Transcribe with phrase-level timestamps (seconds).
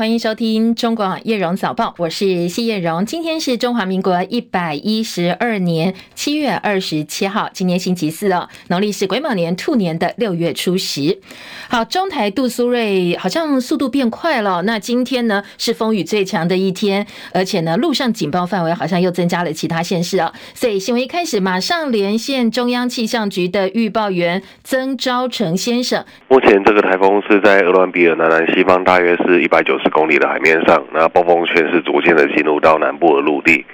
[0.00, 3.04] 欢迎收听中广叶荣早报，我是谢叶荣。
[3.04, 11.18] 今天是中华民国一百一十二年七月二十七号，今天星期四哦，农历是癸卯年兔年的六月初十。
[11.68, 20.32] 好，中台杜苏芮好像速度变快了，那今天呢是风雨最强的一天，而且呢路上警报范围好像又增加了其他县市哦。
[20.54, 26.02] 所以新闻一开始马上连线中央气象局的预报员曾昭成先生。
[26.28, 33.64] 目前这个台风是在鹅銮鼻的南南西方，大约是一百九十公里的海面上，那暴风圈是逐渐的进入到南部的陆地。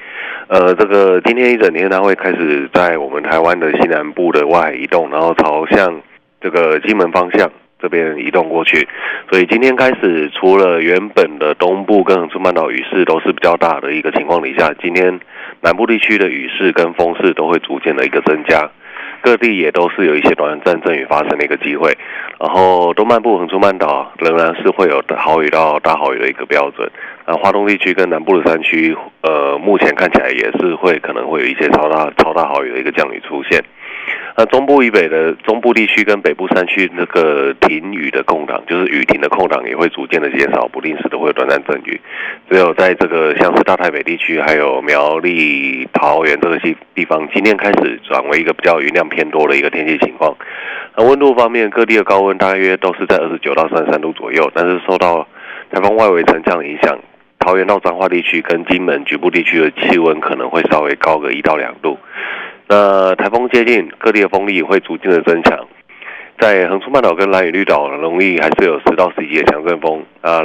[0.49, 6.01] 呃，这个今天一整天它会开始在我们台湾的西南部的外海移动，然后朝向
[6.41, 8.87] 这个金门方向这边移动过去。
[9.31, 15.19] 所以今天开始，除了原本的东部跟中半岛雨势都是比较大的一个情况底下，今天
[15.63, 18.71] 南部地区的雨势跟风势都会逐渐的一个增加。
[19.23, 21.91] 各地也都是有一些短暂阵雨发生的一个机会，
[22.39, 26.91] 然后东半部恒春半岛仍然是会有豪雨到大豪雨的一个标准。
[27.25, 33.65] 啊，花东地区跟南部的山区，呃，目前看起来也是会可能会有一些超大超大豪雨的一个降雨出现。
[34.37, 42.01] 那中部以北的中部地区跟北部山区，那个停雨的空档，就是雨停的空档，也会逐渐的减少，不定时的会有短暂阵雨。
[42.49, 50.37] 只有在这个像是大台北地区，还有苗栗、桃园这些地方，今天开始转为一个比较雨量偏多的一个天气情况。
[50.97, 55.27] 那温度方面，各地的高温大约都是在二十九到三十三度左右，但是受到
[55.71, 56.99] 台风外围沉降的影响，
[57.39, 61.99] 桃园到彰化地区跟金门局部地区的气温可能会稍微高个一到两度。
[62.67, 65.67] 那台风接近，各地的风力会逐渐的增强，
[66.41, 70.03] 在横冲半岛跟兰屿绿岛容易还是有十到十一级的强阵风。
[70.23, 70.43] 啊，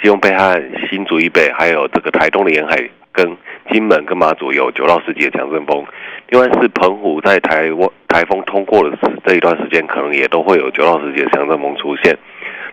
[0.00, 2.76] 基隆北岸、新竹以北，还有这个台东的沿海
[3.20, 3.36] 跟
[3.70, 5.84] 金门跟马祖有九到十级的强阵风。
[6.28, 12.16] 另外是澎湖在台湾台风通过的这一段时间，可能也都会有九到十级的强阵风出现。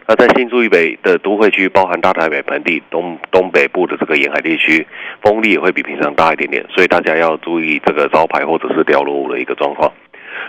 [0.08, 4.88] 那在新竹以北的都会区，包含大台北盆地东东北部的这个沿海地区，
[5.22, 9.92] 风力也会比平常大一点点，所以大家要注意这个招牌或者是掉落物的一个状况。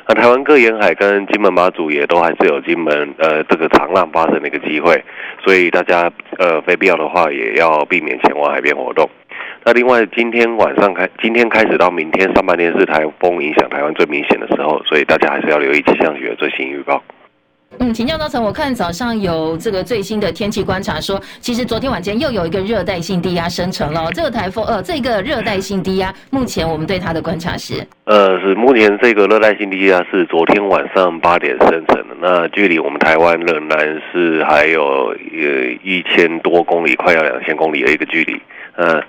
[0.06, 5.02] 那台湾各沿海跟金门马祖也都还是有金门呃这个长浪发生的一个机会，
[5.44, 9.08] 所以大家呃非必要的话也要避免前往海边活动。
[9.68, 17.04] 那另外今天晚上开，今天开始到明天上半天是台风影响台湾最明显的时候，所以大家还是要留意气象局的最新预报。
[17.78, 24.10] 嗯，请教高成，我看早上有这个最新的天气观察说，其实昨天晚间又有一个热带性低压生成了。
[24.12, 38.40] 这个台风，呃，这个热带性低压，目前我们对它的观察是，呃，是目前这个热带性低压是昨天晚上八点生成的，那距离我们台湾仍然是还有呃一千多公里，快要两千公里的一个距离。
[38.76, 39.02] 呃，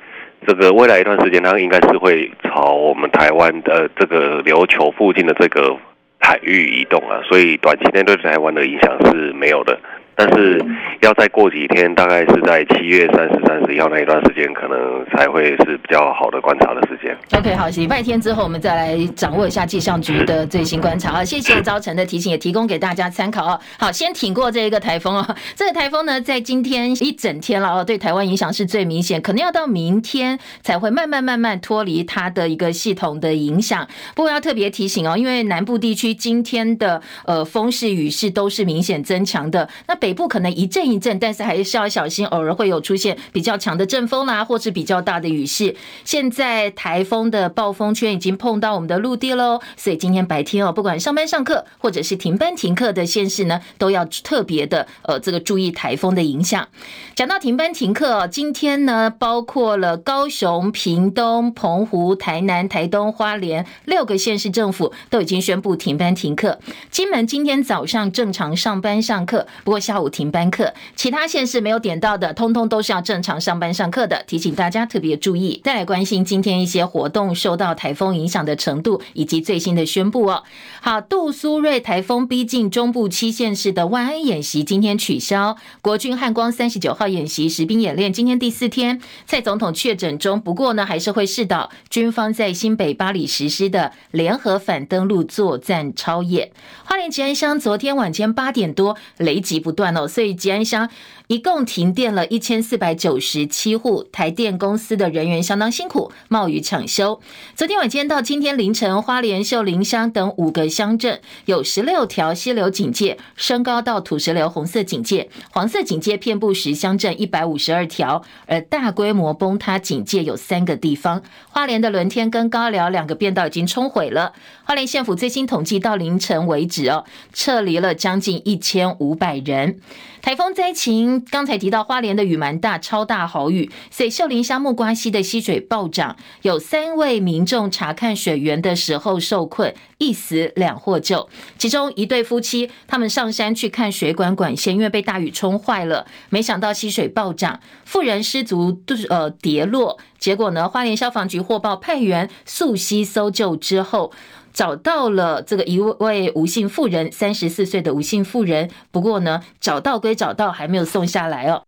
[0.48, 5.78] 这个未来一段时间，它应该是会朝我们台湾的这个琉球附近的这个。
[6.22, 9.80] 海域移动啊，所以短期内对台湾的影响是没有的。
[10.20, 10.62] 但是
[11.00, 17.18] 要再过几天，大概是在七月三十、三十一号那一段时间，可能才会是比较好的观察的时间。
[17.40, 21.24] OK，好，礼拜天之后我们再来掌握一下气象局的最新观察啊。
[21.30, 23.58] 谢谢招成的提醒，也提供给大家参考哦。
[23.78, 25.36] 好，先挺过这一个台风哦。
[25.56, 33.88] 这个台风呢，在今天一整天了哦，对台湾影响是最明显，可能要到明天才会慢慢慢慢脱离它的一个系统的影响。
[34.16, 40.09] 不过要特别提醒哦，因为南部地区今天的呃风势雨势都是明显增强的，那北。
[40.10, 45.76] 北部可能一阵一阵，但是还是要小心，偶尔会有出现比较强的阵风啦，或是比较大的雨势。
[46.04, 56.68] 现在台风的暴风圈已经碰到我们的陆地喽，所以今天白天哦，不管上班上课或者是停班停课的县市呢，都要特别的呃这个注意台风的影响。
[57.14, 66.58] 讲到停班停课哦，今天呢，包括了高雄、屏东、澎湖、台南、台东、花莲六个县市政府都已经宣布停班停课。
[66.90, 69.99] 金门今天早上正常上班上课，不过下。
[70.02, 75.62] 午停班课，其他县市没有点到的，通通都是要正常上班上课的，提醒大家特别注意。
[75.64, 80.44] 再来关心今天一些活动受到台风影响的程度以及最新的宣布哦。
[80.82, 96.52] 好，杜苏芮台风逼近中部七县市的万安演习今天取消，国军汉光三十九号演习实兵演练今天第四天，蔡总统确诊中，不过呢还是会视导军方在新北八里实施的联合反登陆作战超演。
[96.86, 100.08] 花莲吉安乡昨天晚间八点多雷击不断。
[100.08, 100.88] 所以吉安乡
[101.30, 107.22] 一共停电了一千四百九十七户，台电公司的人员相当辛苦，冒雨抢修。
[107.56, 121.22] 昨天晚间到今天凌晨，花莲秀林乡等五个乡镇有十六条溪流警戒升高到土石流红色警戒，黄色警戒遍布十乡镇一百五十二条，而大规模崩塌警戒有三个地方。
[121.52, 124.34] 花莲的轮天跟高寮两个便道已经冲毁了。
[124.64, 129.80] 花莲县府最新统计到凌晨为止哦，撤离了将近一千五百人。
[130.22, 141.30] 台风灾情，刚才提到花莲的雨蛮大，超大豪雨，所以秀林乡木瓜溪的溪水暴涨，有三位民众查看水源的时候受困，一死两获救。
[141.58, 154.12] 其中一对夫妻，他们上山去看水管管线，因为被大雨冲坏了，没想到溪水暴涨，妇人失足呃跌落，结果呢，花莲消防局获报派员溯溪搜救之后。
[154.60, 158.70] 找到了这个一位吴姓妇人，三十四岁的吴姓妇人。
[158.92, 161.64] 不过呢，找到归找到，还没有送下来哦。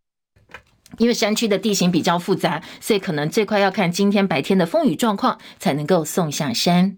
[0.98, 6.98] 因为山区的地形比较复杂，所以可能最快要看今天白天的风雨状况，才能够送下山。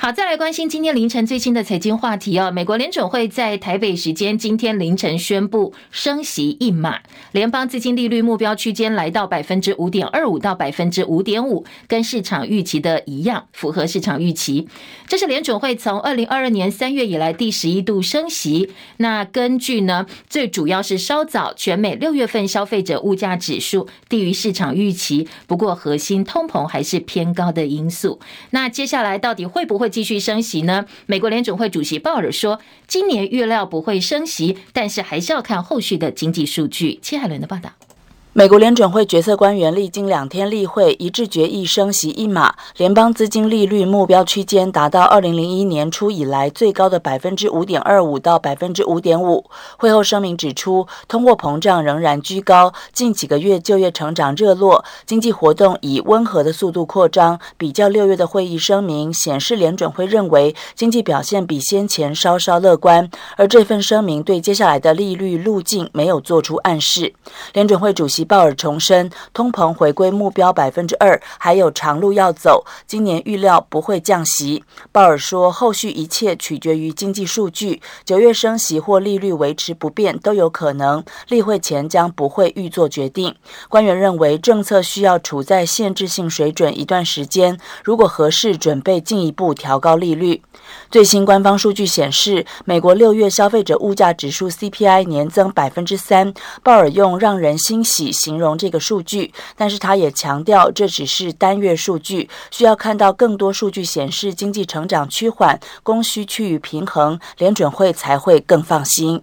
[0.00, 2.52] 好，再来关心今天凌晨最新的财经话题哦。
[2.52, 7.00] 美国联准会在台北时间今天凌晨宣布升息一码，
[7.32, 14.68] 联邦资金利率目标区间来到百分之五点二五到百分之五点五，跟市场预期的一样，符合市场预期。
[15.08, 18.70] 这是联准会从二零二二年三月以来第十一度升息。
[18.98, 28.20] 那根据呢，最主要是稍早全美六月份消费者物价指数低于市场预期，不过核心通膨还是偏高的因素。
[28.50, 29.87] 那接下来到底会不会？
[29.88, 30.84] 继续升息呢？
[31.06, 36.98] 美国联总会主席鲍尔说，今年预料不会升息，但是还是要看后续的经济数据。
[37.02, 37.72] 切海伦的报道。
[38.38, 49.44] 美国联准会决策官员历经两天例会，一致决议升息一码，联邦资金利率目标区间达到二零零一年初以来最高的百分之五点二五到百分之五点五。
[49.76, 57.40] 会后声明指出，通货膨胀仍然居高，近几个月就业成长热络，经济活动以温和的速度扩张。
[57.56, 67.12] 比较六月的会议声明显示，联准会认为经济表现比先前稍稍乐观，而这份声明对接下来的利率路径没有做出暗示。
[67.52, 68.27] 联准会主席。
[68.28, 74.62] 鲍尔重申，通膨回归目标百分之二还有长路要走，今年预料不会降息。
[74.92, 81.02] 鲍尔说，后续一切取决于经济数据，九月升息或利率维持不变都有可能。
[81.28, 83.34] 例会前将不会预做决定。
[83.70, 90.42] 官员认为，政策需要处在限制性水准一段时间，如果合适，准备进一步调高利率。
[90.90, 96.32] 最新官方数据显示，美国六月消费者物价指数 CPI 年增百分之三。
[96.62, 109.22] 鲍尔用“让人欣喜”形容这个数据，但是他也强调这只是单月数据，需要看到更多数据显示经济成长趋缓、供需趋于平衡，联准会才会更放心。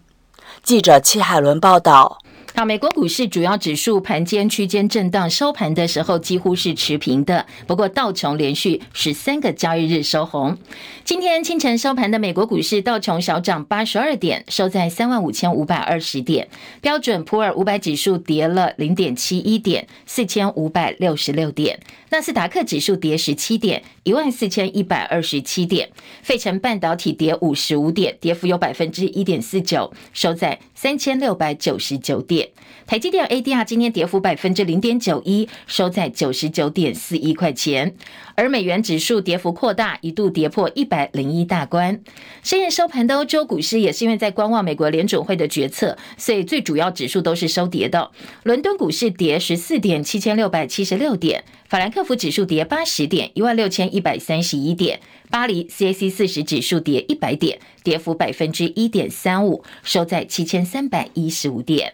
[0.63, 2.19] 记者戚海伦报道。
[2.57, 7.45] 好，美国股市主要指数盘间区间震荡，收盘的时候几乎是持平的。
[7.67, 10.57] 不过道琼连续十三个交易日收红。
[11.03, 16.47] 今天清晨收盘的美国股市，道琼小涨八十二点，收在三万五千五百二十点。
[16.79, 21.81] 标准普尔五百指数跌了零点七一点，四千五百六十六点。
[22.11, 25.89] 纳斯达克指数跌十七点，一万四千一百二十七点。
[26.23, 32.44] 费城半导体跌五十五点，跌幅有百分之一点四九，收在三千六百九十九点。
[32.85, 37.95] 台积电 ADR 今天跌幅百分之零点九一，收在九十九点四一块钱。
[38.35, 42.01] 而美元指数跌幅扩大，一度跌破一百零一大关。
[42.43, 48.11] 深夜收盘的欧洲股市也是因为在观望美国联准会的决策，所以最主要指数都是收跌的。
[48.43, 54.99] 伦敦股市跌十四点，七千六百七十六点；法兰克福指数跌八十点，一万六千一百三十一点；
[55.31, 61.93] 巴黎 CAC 四十指数跌一百点，跌幅百分之一点三五，收在七千三百一十五点。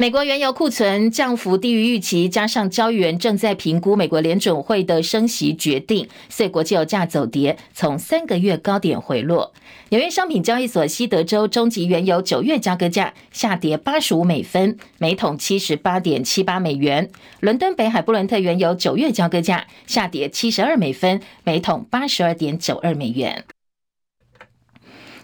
[0.00, 9.52] 美国原油库存降幅低于预期，加上交易员正在评估美国联准会的升息决定，所以国际油价走跌，从三个月高点回落。
[9.90, 17.10] 纽约商品交易所西德州中级原油九月交割价下跌八十五美分，每桶七十八点七八美元。
[17.40, 23.44] 伦敦北海布伦特原油九月交割价下跌七十二美分，每桶八十二点九二美元。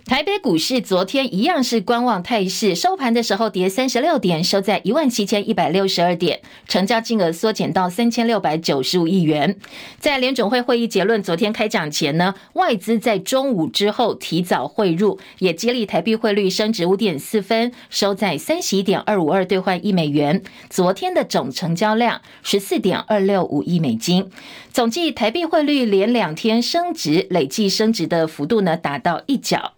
[0.09, 9.59] 台北股市昨天一样是观望态势，收盘的时候跌三十六点，收在一万七千一百六十二点，成交金额缩减到三千六百九十五亿元。
[9.99, 20.41] 在联准会会议结论昨天开讲前呢，外资在中午之后提早汇入，也激励台币汇率升值五点四分，收在三十一点二五二兑换一美元。
[20.71, 24.31] 昨天的总成交量十四点二六五亿美金，
[24.73, 29.73] 总计台币汇率连两天升值，累计升值的幅度呢达到一角。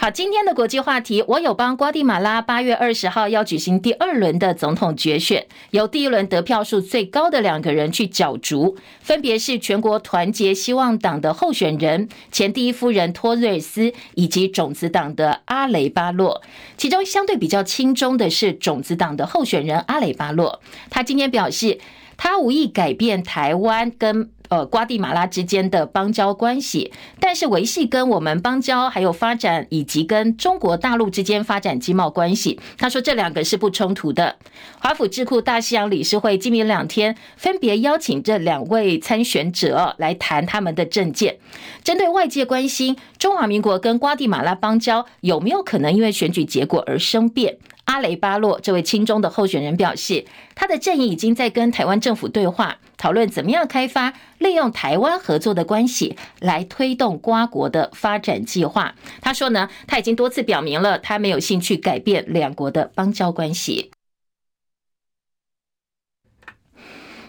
[0.00, 16.42] 好，今天的国际话题，我有帮瓜地马拉八月二十号要举行第二轮的总统决选，由第一轮得票数最高的两个人去角逐，分别是全国团结希望党的候选人前第一夫人托瑞斯，以及种子党的阿雷巴洛。
[16.76, 21.80] 其中相对比较轻中的是种子党的候选人阿雷巴洛，他今天表示，
[22.16, 32.58] 他无意改变台湾跟呃瓜地马拉之间的邦交关系，但是维系跟我们邦交还有发展，以及跟中国大陆之间发展经贸关系。
[32.76, 34.36] 他说这两个是不冲突的。
[34.80, 41.38] 华府智库大西洋理事会今明两天分别邀请这两位参选者来谈他们的政见。
[41.82, 47.58] 针对外界关心中华民国跟瓜地马拉邦交有没有可能因为选举结果而生变。
[47.88, 58.94] 阿雷巴洛这位亲中的候选人表示，他的阵营已经在跟台湾政府对话，讨论怎么样开发利用台湾合作的关系来推动瓜国的发展计划。
[59.22, 63.90] 他说呢，他已经多次表明了他没有兴趣改变两国的邦交关系。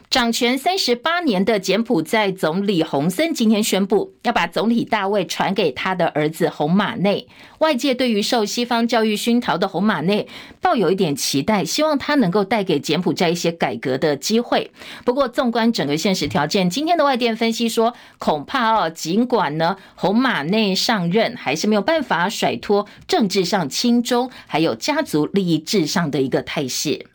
[0.10, 7.28] 掌权三十八年的柬埔寨总理洪森今天宣布，要把总理大位传给他的儿子洪马内。
[7.60, 10.28] 外界对于受西方教育熏陶的洪马内
[10.60, 14.72] 抱有一点期待，希望他能够带给柬埔寨一些改革的机会。
[15.06, 27.06] 不过，纵观整个现实条件，今天的外电分析说，恐怕哦，尽管呢洪马内上任，还是没有办法甩脱政治上亲中，还有家族利益至上的一个态势。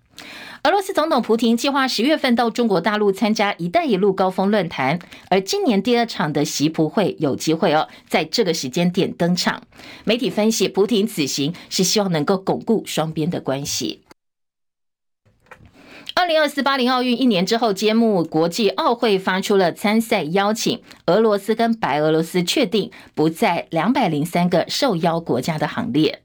[0.66, 9.62] 俄罗斯总统普京计划十月份到中国大陆参加“一带一路”高峰论坛，而今年第二场的习普会有机会哦，在这个时间点登场。
[10.04, 14.00] 媒体分析，普亭此行是希望能够巩固双边的关系。
[16.14, 26.22] 二零二四巴黎奥运一年之后揭幕，国际奥会发出了参赛邀请，俄罗斯跟白俄罗斯确定不在两百零三个受邀国家的行列。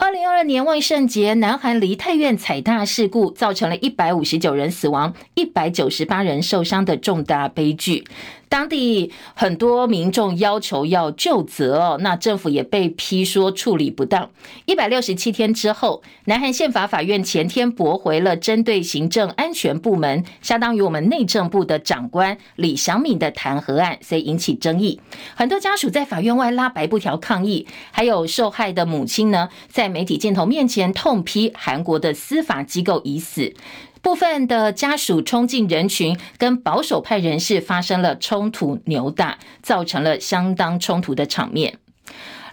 [0.00, 8.04] 二零二二年万圣节，南韩梨泰院踩踏事故造成了一百五十九人死亡、一百九十八人受伤的重大悲剧。
[8.50, 14.28] 当地很多民众要求要就责哦，那政府也被批说处理不当。
[14.66, 25.00] 一百六十七天之后，南韩宪法法院前天驳回了针对行政安全部门，相当于我们内政部的长官李祥敏的弹劾案，所以引起争议。
[25.36, 33.54] 很多家属在法院外拉白布条抗议，还有受害的母亲呢，在媒体镜头面前痛批韩国的司法机构已死。
[34.02, 41.78] 部分的家属冲进人群，跟保守派人士发生了冲突扭打，造成了相当冲突的场面。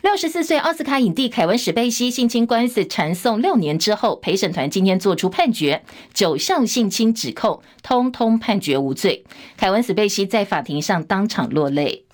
[0.04, 9.25] 六十四岁奥斯卡影帝凯文·史贝西性侵官司缠讼六年之后，陪审团今天做出判决，九项性侵指控通通判决无罪。
[9.58, 12.06] 凯文·史贝西在法庭上当场落泪。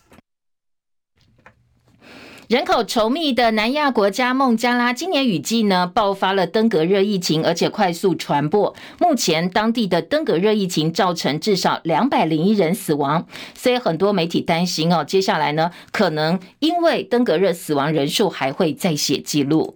[2.54, 8.76] 人口稠密的南亚国家孟加拉，今年雨季呢爆发了登革热疫情，而且快速传播。
[9.00, 19.76] 目前当地的登革热疫情造成至少两百零一人死亡，所以很多媒体担心哦，接下来呢可能因为登革热死亡人数还会再写记录。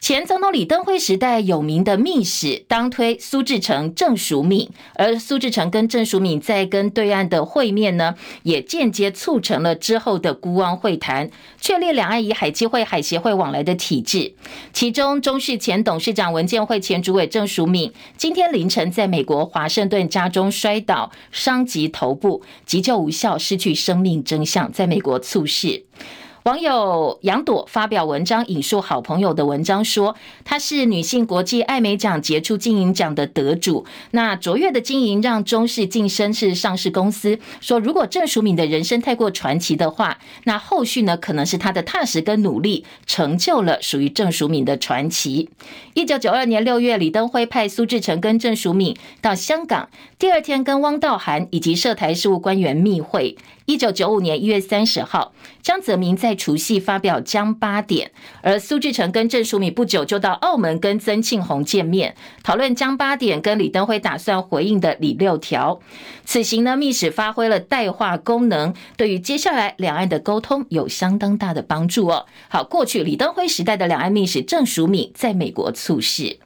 [0.00, 11.30] 前总统李登辉时代有名的密使当推苏志诚、郑淑敏，而苏志诚跟郑淑敏在跟对岸的会面呢，也间接促成了之后的孤汪会谈，
[11.60, 14.32] 确立两岸以海基会、海协会往来的体制。
[14.72, 25.84] 其中，中视前董事长、文建会前主委郑淑敏今天凌晨在美国华盛顿家中摔倒，伤及头部，急救无效，失去生命征象，在美国猝逝。
[26.44, 33.84] 网友杨朵发表文章引述好朋友的文章说，她是女性国际艾美奖杰出经营奖的得主。
[34.12, 37.38] 那卓越的经营让中视晋升是上市公司。
[37.60, 45.50] 说如果郑淑敏的人生太过传奇的话，那后续呢可能是她的踏实跟努力成就了属于郑淑敏的传奇。
[45.92, 53.36] 一九九二年六月，李登辉派苏志诚跟郑淑敏到香港，第二天跟汪道涵以及涉台事务官员密会。
[53.66, 58.10] 一九九五年一月三十号，江泽民在除夕发表江八点，
[58.42, 65.80] 而苏志诚跟郑淑敏不久就到澳门跟曾庆红见面，讨论江八点跟李登辉打算回应的李六条。
[66.24, 72.26] 此行呢，密使发挥了代话功能，对于接下来两岸的沟通有相当大的帮助哦。
[72.48, 76.38] 好，过去李登辉时代的两岸密使郑淑敏在美国猝逝。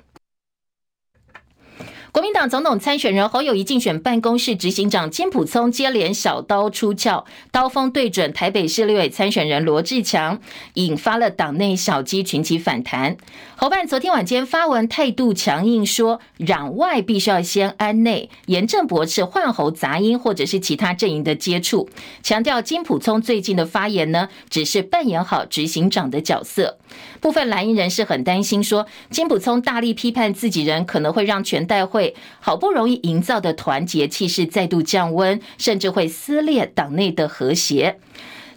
[2.15, 10.39] 国民党总统参选人侯友谊竞选办公室执行长金溥聪接连小刀出鞘，刀锋对准台北市立委参选人罗志强，
[10.75, 13.17] 引发了党内小鸡群起反弹。
[13.57, 21.89] 侯办昨天晚间发文态度强硬，说攘外必须要先安内，严正驳斥换侯杂音或者是其他阵营的接触，
[22.23, 26.79] 强调金溥聪最近的发言呢，只是扮演好执行长的角色。
[27.21, 32.04] 部分蓝营人士很担心，说金溥聪大力批判自己人，可能会让全代会。
[32.41, 37.99] 好不容易营造的团结气势再度降温，甚至会撕裂党内的和谐。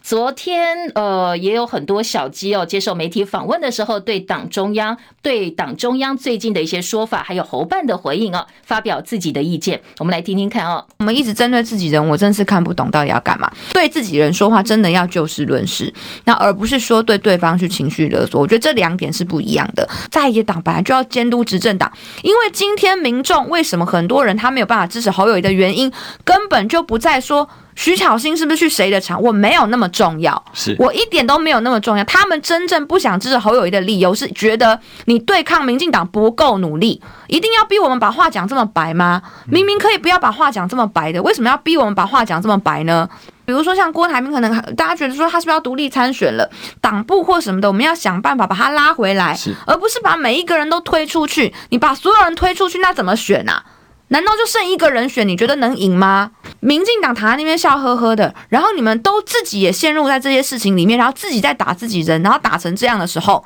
[0.07, 9.81] 昨天呃也有很多小鸡哦，接受媒体访问的时候，对党中央、对党中央最近的一些说法，还有侯办的回应哦，发表自己的意见。
[9.99, 10.85] 我们来听听看哦。
[10.99, 13.51] 我们一直针对自己人，我真是看不懂到底要干嘛。
[13.73, 18.39] 对自己人说话，真的要就事论事，那而不是说对对方去情绪勒索。
[18.39, 19.85] 我觉得这两点是不一样的。
[20.09, 21.91] 在野党本来就要监督执政党，
[22.23, 25.91] 因为今天民众为什么很多人他没有办法支持侯友谊的原因，
[26.23, 27.49] 根本就不在说。
[27.77, 29.22] 徐巧芯是不是去谁的场？
[29.22, 32.03] 我没有那么重要，是我一点都没有那么重要。
[32.05, 39.22] 他们真正不想支持侯友谊的理由是觉得你对抗民进党不够努力，一定要逼我们把话讲这么白吗？
[39.46, 43.07] 明明可以不要把话讲这么白的，为什么要逼我们把话讲这么白呢？
[43.46, 46.50] 比如说像郭台铭，可能大家觉得说他是不是要独立参选了，
[46.81, 51.53] 党部或什么的，我们要想办法把他拉回来，而不是把每一个人都推出去。
[51.69, 53.63] 你把所有人推出去，那怎么选啊？
[54.10, 55.27] 难道就剩一个人选？
[55.27, 56.31] 你觉得能赢吗？
[56.59, 63.43] 民进党躺在那边笑呵呵的，然后你们都自己也陷入在这些事情里面，然后自己在打自己人，然后打成这样的时候，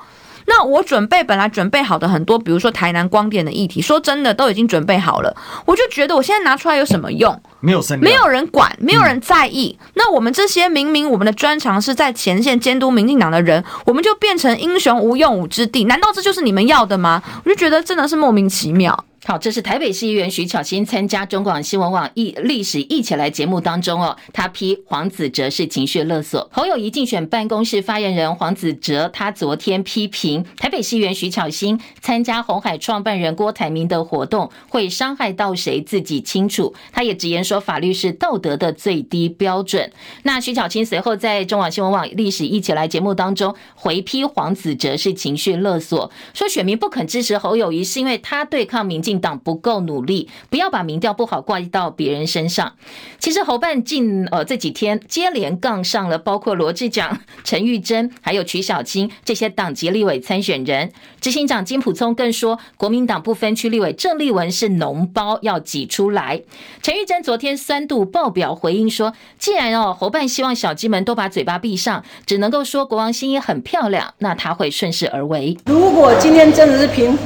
[0.47, 7.39] 那我准备本来准备好的很多，比如说台南光电的议题，说真的都已经准备好了，我就觉得我现在拿出来有什么用？
[7.59, 9.77] 没有，没有人管，没有人在意。
[9.93, 15.83] 那我们这些明明我们的专长是在前线监督民进党的人，我们就变成英雄无用武之地？
[15.83, 17.21] 难道这就是你们要的吗？
[17.45, 19.05] 我就觉得真的是莫名其妙。
[19.23, 26.49] 好，这是台北市议员徐巧芯参加中广新闻网一历史一起来节目当中哦，他批黄子哲是情绪勒索。
[26.51, 36.73] 侯友谊竞选办公室发言人黄子哲，他昨天批评台北市议员徐巧芯参加红海创办人郭台铭的活动会伤害到谁自己清楚。
[36.91, 39.91] 他也直言说，法律是道德的最低标准。
[40.23, 49.10] 那徐巧芯随后在中广新闻网历史一起来节目当中回批黄子哲是情绪勒索，说选民不肯支持侯友谊是因为他对抗民进。
[49.19, 52.73] 党不够努力，不要把民调不好挂到别人身上。
[53.19, 60.91] 其实侯办近呃这几天接连杠上了，包括罗志祥、陈玉珍还有曲小青这些党籍立委参选人。
[61.19, 66.41] 执行长金普聪更说，国民党不分区立委郑丽文是脓包要挤出来。
[66.81, 75.57] 陈玉珍昨天酸度爆表回应说，既然哦侯办希望小鸡们都把嘴巴闭上，只能够说国王新衣很漂亮，那他会顺势而为。
[75.65, 77.17] 如果今天真的是凭。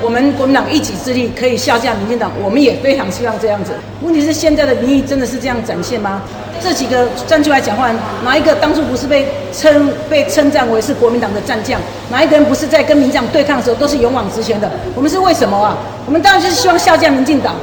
[0.00, 3.72] 我们国民党一己之力可以下架民进党，我们也非常希望这样子。
[4.00, 6.22] 问题是现在的民意真的是这样展现吗？
[6.62, 7.90] 这几个站出来讲话，
[8.24, 11.80] 哪一个当初不是被称被称赞为是国民党的战将？
[12.10, 14.70] 哪一个人不是在跟民进党对抗的时候都是勇往直前的？
[14.94, 15.76] 我们是为什么啊？
[16.06, 17.54] 我们当然就是希望下架民进党。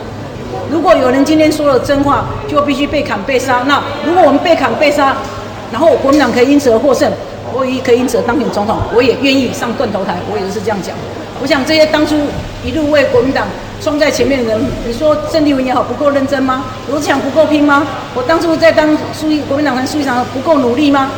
[0.70, 3.64] 如果有人今天说了真话，就必须被砍被杀。
[3.66, 5.16] 那如果我们被砍被杀，
[5.72, 7.10] 然后国民党可以因此而获胜，
[7.54, 10.16] 我也可以因此而当选总统，我也愿意上断头台。
[10.32, 10.94] 我也是这样讲。
[11.42, 12.16] 我想这些当初
[12.64, 13.46] 一路为国民党
[13.82, 16.64] 冲在前面的人，你说郑丽文也好，不够认真吗？
[16.90, 17.86] 罗志祥不够拼吗？
[18.16, 21.12] 我当初在当书记，国民党团书记长不够努力吗？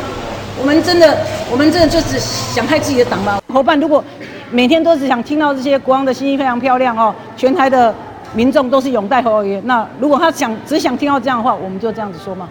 [0.60, 1.16] 我们真的，
[1.50, 3.40] 我们真的就只想害自己的党吗？
[3.52, 4.04] 伙伴如果
[4.50, 7.94] 每天都只想听到这些国王的新衣非常漂亮哦，全台的
[8.34, 12.48] 民众都是拥戴侯爷，那如果他想只想听到这样的话，我们就这样子说吗？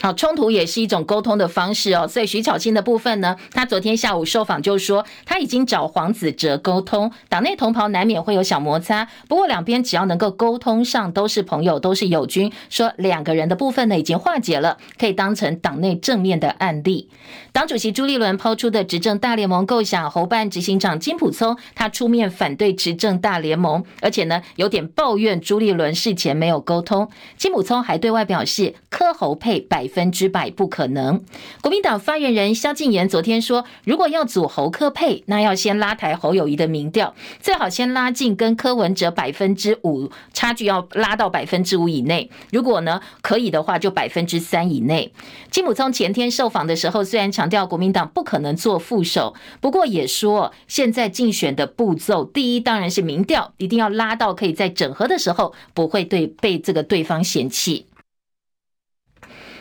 [0.00, 2.08] 好，冲突也是一种沟通的方式哦。
[2.08, 12.50] 所以徐巧芯的部分呢，他昨天下午受访就说，他已经找黄子哲沟通，党内同袍难免会有小摩擦，不过两边只要能够沟通上，都是朋友，都是友军。
[12.70, 17.10] 说两个人的部分呢，已经化解了，可以当成党内正面的案例。
[17.52, 27.10] 党主席朱立伦抛出的执政大联盟构想，侯办执行长金普聪他出面反对执政大联盟，而且呢有点抱怨朱立伦事前没有沟通。
[27.36, 31.22] 金普聪还对外表示，柯侯配百分之百不可能。
[31.60, 42.30] 国民党发言人萧敬言昨天说，如果要组侯科配，那要先拉抬侯友宜的民调，最好先拉近跟柯文哲百分之五差距，要拉到百分之五以内。
[42.52, 45.12] 如果呢可以的话，就百分之三以内。
[45.50, 57.86] 金溥聪前天受访的时候，虽然强调国民党不可能做副手，不过也说现在竞选的步骤，第一当然是民调，一定要拉到可以在整合的时候不会对被这个对方嫌弃。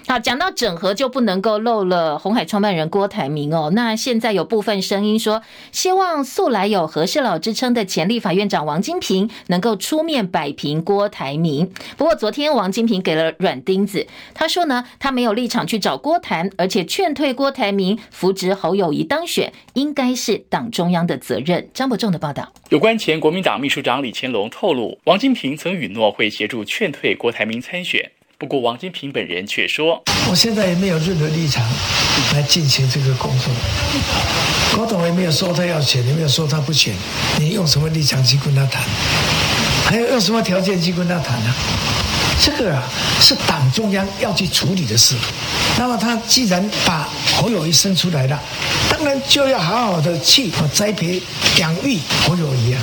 [0.10, 3.70] 好，讲到整合就不能够漏了红海创办人郭台铭哦。
[3.76, 11.72] 那现在有部分声音说，希望素来有和事佬之称的前立法院长王金平能够出面摆平郭台铭。
[11.96, 21.70] 不过昨天王金平给了软钉子，他说呢，他没有立场去找郭谈，而且劝退郭台铭，扶植侯友宜当选，应该是党中央的责任。
[21.72, 28.10] 张伯仲的报道，有关前国民党秘书长李乾龙透露，王金平曾允诺会协助劝退郭台铭参选。
[28.40, 31.62] 不过，王金平本人却说：“我现在也没有任何立场
[32.34, 33.52] 来进行这个工作。
[34.74, 36.96] 郭董也没有说他要选，也没有说他不选。
[37.38, 38.82] 你用什么立场去跟他谈？
[39.84, 41.54] 还有用什么条件去跟他谈呢？
[42.42, 42.84] 这个啊
[43.20, 45.16] 是党中央要去处理的事。
[45.78, 48.42] 那么他既然把侯友宜生出来了，
[48.90, 51.22] 当然就要好好的去栽培、
[51.58, 52.82] 养育侯友宜啊，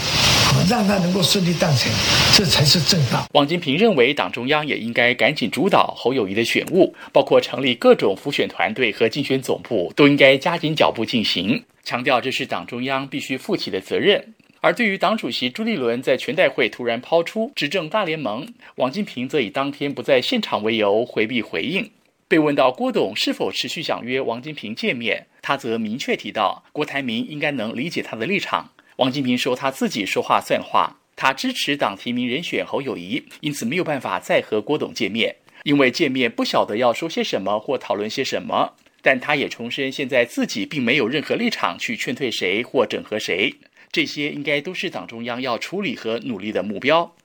[0.69, 1.91] 让他能够顺利当选，
[2.35, 3.27] 这才是正道。
[3.33, 14.35] 王金平认为，党中央也应该赶紧主导侯友宜的选务，包括成立各种辅选团队和竞选总部，都应该加紧脚步进行，强调这是党中央必须负起的责任。
[14.67, 21.89] 而对于党主席朱立伦在全代会突然抛出执政大联盟，王金平则以当天不在现场为由回避回应。
[22.27, 28.69] 被问到郭董是否持续想约王金平见面，他则明确提到郭台铭应该能理解他的立场。
[28.97, 38.73] 王金平说他自己说话算话，他支持党提名人选侯友谊，因此没有办法再和郭董见面，因为见面不晓得要说些什么或讨论些什么。
[39.01, 43.55] 但他也重申，现在自己并没有任何立场去劝退谁或整合谁。
[43.97, 47.17] 这些应该都是党中央要处理和努力的目标。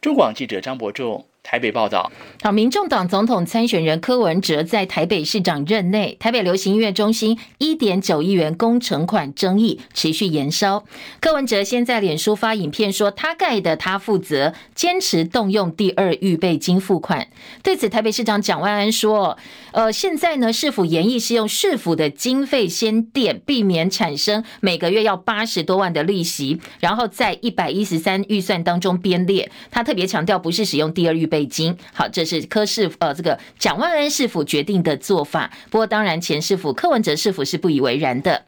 [0.00, 1.28] 中广记者张伯仲。
[1.46, 2.10] 台北报道，
[2.42, 10.84] 好，民众党总统参选人柯文哲在台北市长任内，台北流行音乐中心一点九亿元工程款争议持续延烧。
[11.20, 17.28] 柯文哲先在脸书发影片说，他盖的他负责，坚持动用第二预备金付款。
[17.62, 19.38] 对此，台北市长蒋万安说，
[19.70, 29.48] 呃，现在呢，市府研议是用市府的经费先垫，避免产生每个月要八十多万的利息，然后在一百一十三预算当中编列。
[29.70, 31.35] 他特别强调，不是使用第二预备。
[31.36, 35.52] 北京好，这是柯市呃，这个蒋万安市府决定的做法。
[35.68, 38.46] 不过，当然前市府柯文哲市府是不以为然的。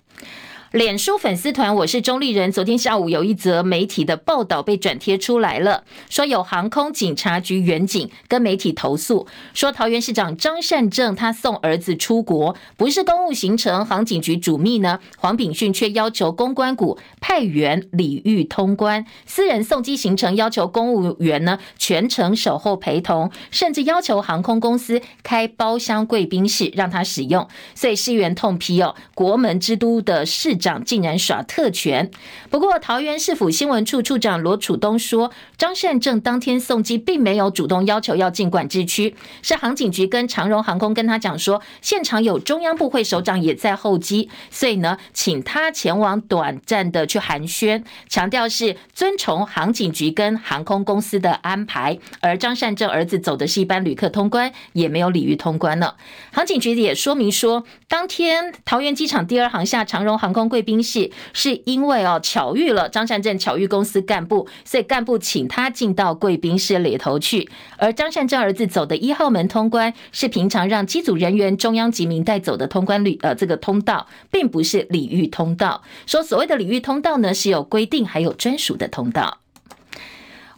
[0.73, 30.58] 脸书粉丝团我是中立人，昨天下午有一则媒体的报道被转贴出来了，说有航空警察局员警跟媒体投诉，说桃园市长张善政他送儿子出国不是公务行程，航警局主秘呢黄秉训却要求公关股派员礼遇通关，私人送机行程要求公务员呢全程守候陪同，甚至要求航空公司开包厢贵宾室让他使用，所以市员痛批哦，国门之都的市。
[30.59, 32.11] 长竟然耍特权，
[32.51, 55.97] 不过桃园市府新闻处处长罗楚东说，张善政当天送机并没有主动要求要进管制区，是航警局跟长荣航空跟他讲说，现场有中央部会首长也在候机，所以呢，请他前往短暂的去寒暄，强调是遵从航警局跟航空公司的安排，而张善政儿子走的是一般旅客通关，也没有礼遇通关了。
[56.33, 60.48] 航警局也说明说，当天桃园机场第二航厦长荣航空。
[60.49, 67.49] 贵宾室是因为哦巧遇了张善政巧遇公司干部，所以干部请他进到贵宾室里头去。
[67.77, 75.83] 而张善政儿子走的一号门通关是平常让机组人员中央级民带走的通关旅呃这个通道，并不是礼遇通道。
[76.07, 79.39] 说所谓的礼遇通道呢是有规定还有专属的通道。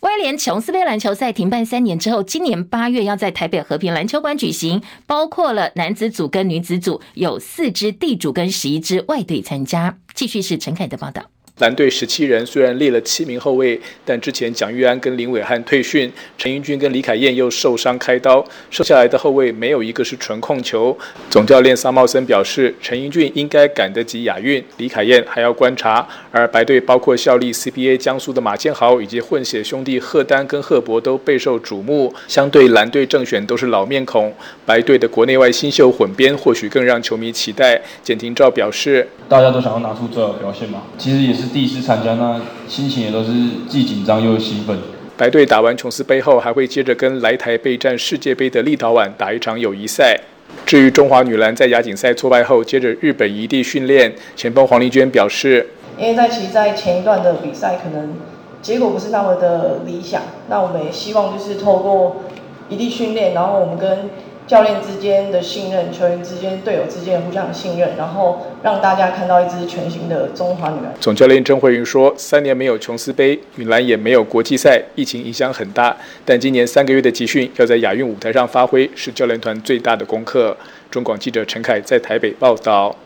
[0.00, 9.98] 威廉琼斯杯篮球赛停办三年之后，今年八月要在台北和平篮球馆举行，包括了男子组跟女子组，有四支地主跟十一支外队参加。
[10.14, 11.24] 继续是陈凯的报道。
[11.60, 20.96] 蓝队十七人虽然列了七名后卫，但之前蒋玉安跟林伟汉退训，陈英军跟李凯燕又受伤开刀，剩下来的后卫没有一个是纯控球。
[21.28, 26.08] 总教练萨茂森表示，陈英俊应该赶得及亚运，李凯燕还要观察。
[26.30, 32.12] 而白队包括效力 CBA 江苏的马建豪以及混血兄弟贺丹跟贺博都备受瞩目。
[32.26, 34.32] 相对蓝队正选都是老面孔，
[34.64, 37.78] 白队的国内外新秀混编或许更让球迷期待。
[38.02, 41.49] 简廷照表示，大家都想要拿出最好的表现嘛，其实也是。
[41.52, 43.32] 第一次参加，那心情也都是
[43.68, 44.78] 既紧张又兴奋。
[45.16, 50.18] 白队打完琼斯杯后，还会接着跟来台备战世界杯的立陶宛打一场友谊赛。
[50.64, 58.14] 至于中华女篮在亚锦赛挫败后，接着日本移地训练，前锋黄丽娟表示：“因为在其实，在前一段的比赛，可能
[58.62, 62.22] 结果不是那么的理想，那我们也希望就是透过
[62.68, 64.08] 移地训练，然后我们跟。”
[64.50, 70.92] 教练之间的信任，球员之间、队友之间互相的信任，然后让大家看到一支全新的中华女篮。
[70.98, 75.96] 总教练郑慧云说：“三年没有琼斯杯，女篮也没有国际赛，疫情影响很大。
[76.24, 80.56] 但今年三个月的集训，要在亚运舞台上发挥，是教练团最大的功课。”
[80.90, 82.96] 中广记者陈凯在台北报道。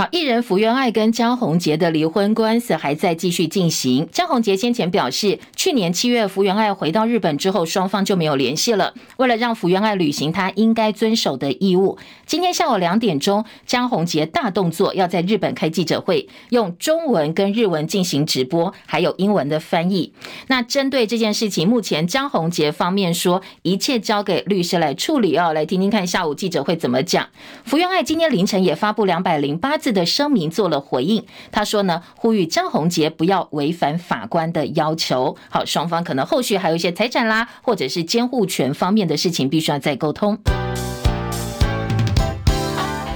[0.00, 4.08] 好，艺人福原爱跟江宏杰的离婚官司还在继续进行。
[4.10, 8.94] 江宏杰先前表示，去年七月福原爱回到日本之后，双方就没有联系了。
[9.18, 20.14] 为了让福原爱履行他应该遵守的义务，今天下午两点钟，江宏杰大动作要在日本开记者会，用中文跟日文进行直播，还有英文的翻译。
[20.46, 25.52] 那针对这件事情，目前江宏杰方面说一切交给律师来处理哦。
[25.52, 27.28] 来听听看下午记者会怎么讲。
[27.66, 29.89] 福原爱今天凌晨也发布两百零八字。
[29.92, 31.24] 的声明做了回应。
[31.50, 35.36] 他说呢，呼吁张宏杰不要违反法官的要求。
[35.48, 40.38] 好，双方可能后续还有一些财产啦，或者是监护权方面的事情，必须要再沟通。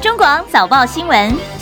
[0.01, 1.54] 中广早报新闻。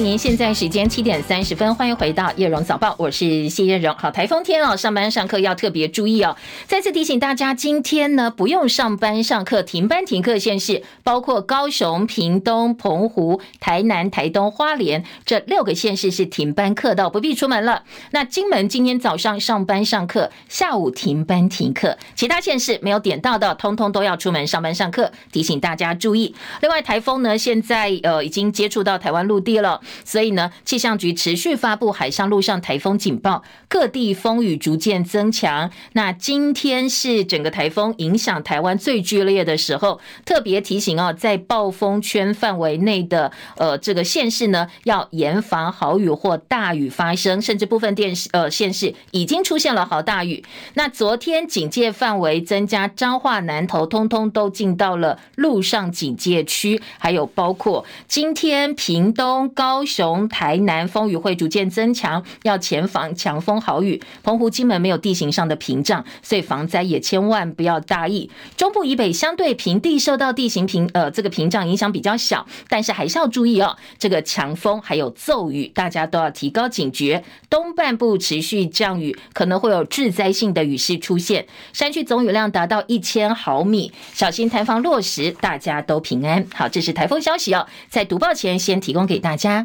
[0.00, 3.94] 您，现在时间七点三十分，欢迎回到叶荣早报，我是谢叶荣。
[3.98, 6.36] 好，台风天哦，上班上课要特别注意哦。
[6.66, 17.82] 再次提醒大家，今天呢不用上班上课，停班停课县市包括高雄、屏东、澎湖、台南、台东、花莲这六个县市是停班课的，不必出门了。
[18.12, 26.34] 那金门今天早上上班上课，下午停班停课，其他县市没有点到的，通通都要出门上班上课，提醒大家注意。
[26.60, 29.80] 另外，台风呢现在呃已经接触到台湾陆地了。
[30.04, 35.70] 所以呢，气象局持续发布海上、陆上台风警报，各地风雨逐渐增强。
[35.92, 50.44] 那今天是整个台风影响台湾最剧烈的时候，特别提醒哦，在暴风圈范围内的呃这个县市呢，要严防豪雨或大雨发生，甚至部分电视呃县市已经出现了豪大雨。
[50.74, 59.67] 那昨天警戒范围增加，彰化、南投通通都进到了陆上警戒区，还有包括今天屏东高。
[59.68, 64.02] 高雄、台南风雨会逐渐增强，要前防强风豪雨。
[64.22, 68.30] 澎湖、金门没有地形上的屏障，所以防灾也千万不要大意。
[68.56, 77.22] 中部以北相对平地，受到地形屏呃这个屏障影响比较小，但是还是要注意哦，这个强风还有骤雨，大家都要提高警觉。
[77.50, 86.46] 东半部持续降雨，可能会有致灾性的雨势出现，山区总雨量达到一千毫米，小心台风落实，大家都平安。
[86.54, 89.57] 好，这是台风消息哦，在读报前先提供给大家。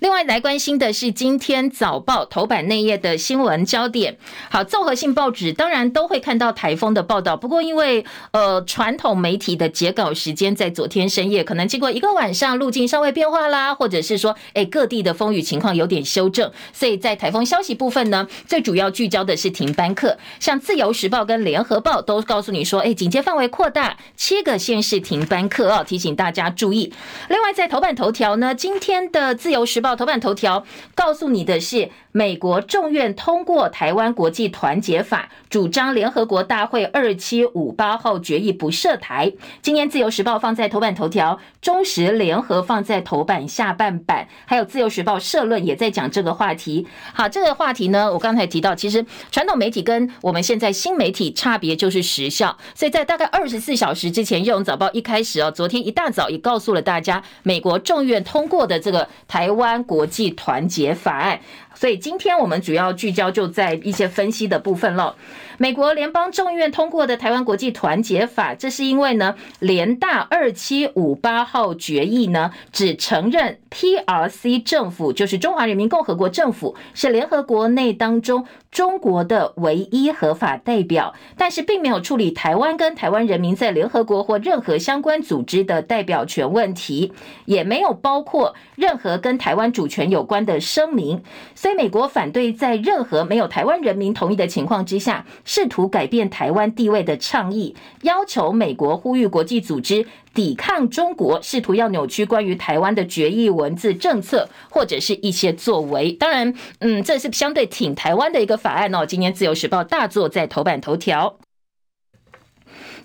[0.00, 4.16] 另外来关心的是今天早报头版内页的新闻焦点。
[4.50, 20.18] 好，综合性报纸当然都会看到台风的报道，不过因为呃传统媒体的截稿时间在昨天深夜，可能经过一个晚上路径稍微变化啦，或者是说哎各地的风雨情况有点修正，所以在台风消息部分呢，最主要聚焦的是停班课。
[20.40, 26.92] 像自由时报跟联合报都告诉你说，哎警戒范围扩大，七个县市停班课哦，提醒大家注意。
[27.28, 29.94] 另外在头版头条呢，今天的自由时报。
[29.94, 39.32] 头版头条告诉你的是，美国众院通过《台湾国际团结法》，主张联合国大会二七五八号决议不涉台。
[39.62, 46.86] 今天《自由时报》放在头版头条，中时联合放在头版下半版，还有《自由时报》社论也在讲这个话题。
[47.12, 59.73] 好，这个话题呢，我刚才提到，其实传统媒体跟我们现在新媒体差别就是时效，所以在大概二十四小时之前，《叶荣早报》一开始哦，昨天一大早也告诉了大家，美国众院通过的这个台湾。
[59.82, 61.40] 国际团结法案，
[61.74, 65.16] 所以今天我们主要聚焦就在一些分析的部分了。
[65.56, 87.12] 美国联邦众议院通过的台湾国际团结法，这是因为呢，联大二七五八号决议呢，只承认 PRC 政府，就是中华人民共和国政府，是联合国内当中中国的唯一合法代表，但是并没有处理台湾跟台湾人民在联合国或任何相关组织的代表权问题，
[87.44, 91.22] 也没有包括任何跟台湾主权有关的声明，
[91.64, 106.12] 所以美国反对在任何没有台湾人民同意的情况之下，试图改变台湾地位的倡议，要求美国呼吁国际组织抵抗中国，试图要扭曲关于台湾的决议文字政策或者是一些作为。
[106.12, 109.06] 当然，嗯，这是相对挺台湾的一个法案哦。
[109.06, 111.34] 今天自由时报大作在头版头条。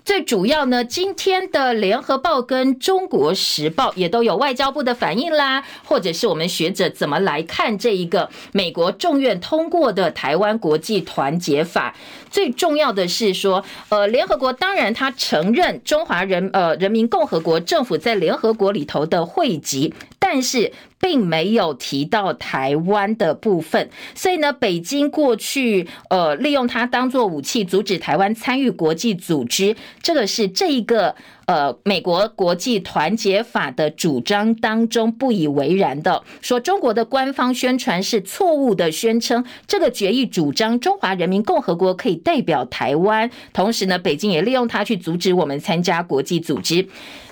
[0.04, 11.94] 最主要呢，今天的联合报跟中国时报也都有外交部的反应啦，或者是我们学者怎么来看这一个美国众院通过的台湾国际团结法。
[12.30, 20.72] 最重要的是说，呃，联合国当然他承认中华人呃人民共和国政府在联合国里头的会籍，但是。
[21.02, 31.16] 并没有提到台湾的部分，所以呢，北京过去呃利用它当做武器，阻止台湾参与国际组织，这个是这一个
[31.50, 46.86] 呃美国国际团结法的主张当中不以为然的，说中国的官方宣传是错误的，宣称这个决议主张中华人民共和国可以代表台湾，同时呢，北京也利用它去阻止我们参加国际组织。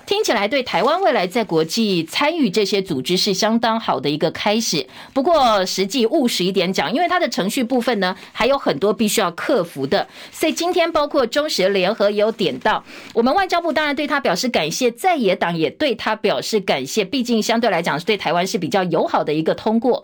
[0.08, 4.86] 听起来对台湾未来在国际参与这些组织是相当好的一个开始。
[5.12, 20.02] 不过实际务实一点讲，因为它的程序部分呢还有很多必须要克服的，所以今天包括中时联合也有点到，我们外交部当然对他表示感谢，在野党也对他表示感谢，毕竟相对来讲是对台湾是比较友好的一个通过。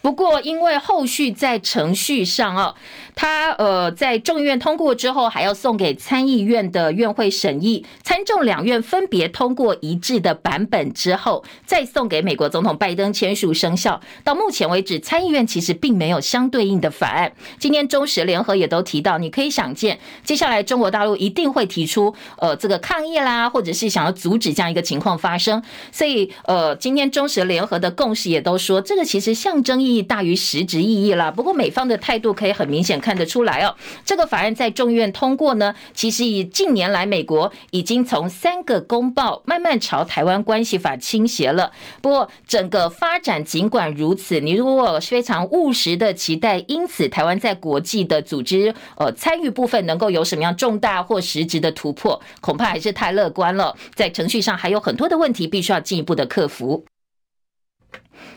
[0.00, 2.74] 不过因为后续在程序上哦，
[3.14, 14.00] 他呃在众议院通过之后，还要送给参议院的院会审议，参众两院分别通过一致的版本之后，再送给美国总统拜登签署生效。
[14.22, 17.32] 到目前为止，参议院其实并没有相对应的法案。
[17.58, 25.62] 今天中时联合也都提到，你可以想见，接下来中国大陆一定会提出呃这个抗议啦，或者是想要阻止这样一个情况发生。
[25.90, 31.32] 所以呃，今天中时联合的共识也都说，这个其实象征意意义大于实质意义了。
[31.32, 33.74] 不过美方的态度可以很明显看得出来哦，
[34.04, 41.72] 这个法案在众院通过呢，其实以近年来美国已经从三个公报慢慢朝台湾关系法倾斜了。
[42.02, 53.74] 不过整个发展尽管如此，你如果非常务实的期待，因此台湾在国际的组织呃参与部分能够有什么样重大或实质的突破，恐怕还是太乐观了。
[53.94, 56.84] 在程序上还有很多的问题，必须要进一步的克服。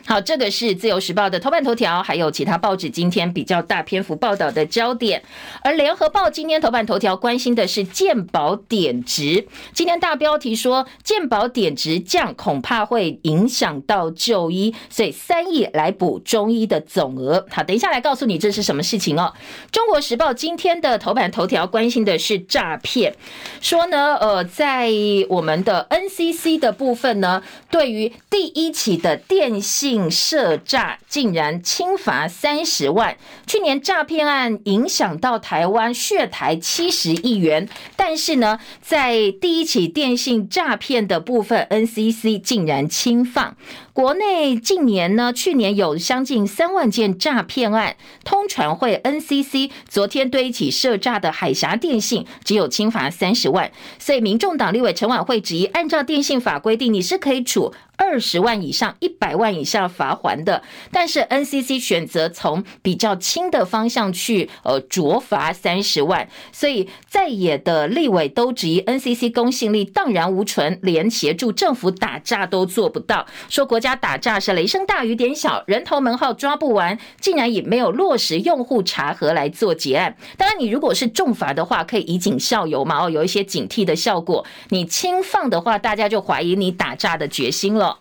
[0.04, 5.22] 好，这个是自由时报的头版头条，还有其他报纸今天比较大篇幅报道的焦点。
[5.62, 17.46] 而联合报今天头版头条关心的是健保点值，今天大标题说健保点值降恐怕会影响到就医，所以三亿来补中医的总额。
[17.50, 19.32] 好，等一下来告诉你这是什么事情哦。
[19.70, 23.14] 中国时报今天的头版头条关心的是诈骗，
[23.60, 24.90] 说呢，呃，在
[25.28, 43.56] 我们的 NCC 的部分呢，对于第一起的电信涉诈竟然轻罚三十万，去年诈骗案影响到台湾血台七十亿元，但是呢，在第一起电信诈骗的部分，NCC 竟然轻放。
[43.92, 73.82] 国内近年呢，去年有将近三万件诈骗案，通传会 NCC 昨天对一起涉诈的海峡电信只有轻罚三十万，所以民众党立委陈婉惠质疑，按照电信法规定，你是可以处二十万以上一百万以下罚还的，但是 NCC 选择从比较轻的方向去呃酌罚三十万，所以在野的立委都质疑 NCC 公信力荡然无存，连协助政府打诈都做不到，说国。
[73.82, 80.16] 家打诈是雷声大雨点小，人头门号抓不完，竟然也没有落实用户查核来做结案。
[80.36, 84.46] 当然，你如果是重罚的话，可以以儆效尤嘛，哦，有一些警惕的效果。
[84.68, 87.91] 你轻放的话，大家就怀疑你打诈的决心了。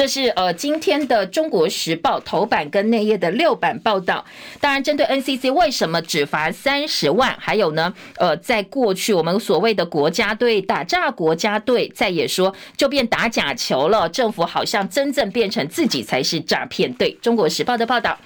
[0.00, 4.24] 这是呃今天的《中国时报》头版跟内页的六版报道。
[4.58, 14.08] 当然，针对 NCC 为什么只罚三十万，还有呢，呃，在过去我们所谓的国家队打诈，国家队再也说就变打假球了。
[14.08, 17.12] 政府好像真正变成自己才是诈骗队。
[17.20, 18.18] 《中国时报》的报道。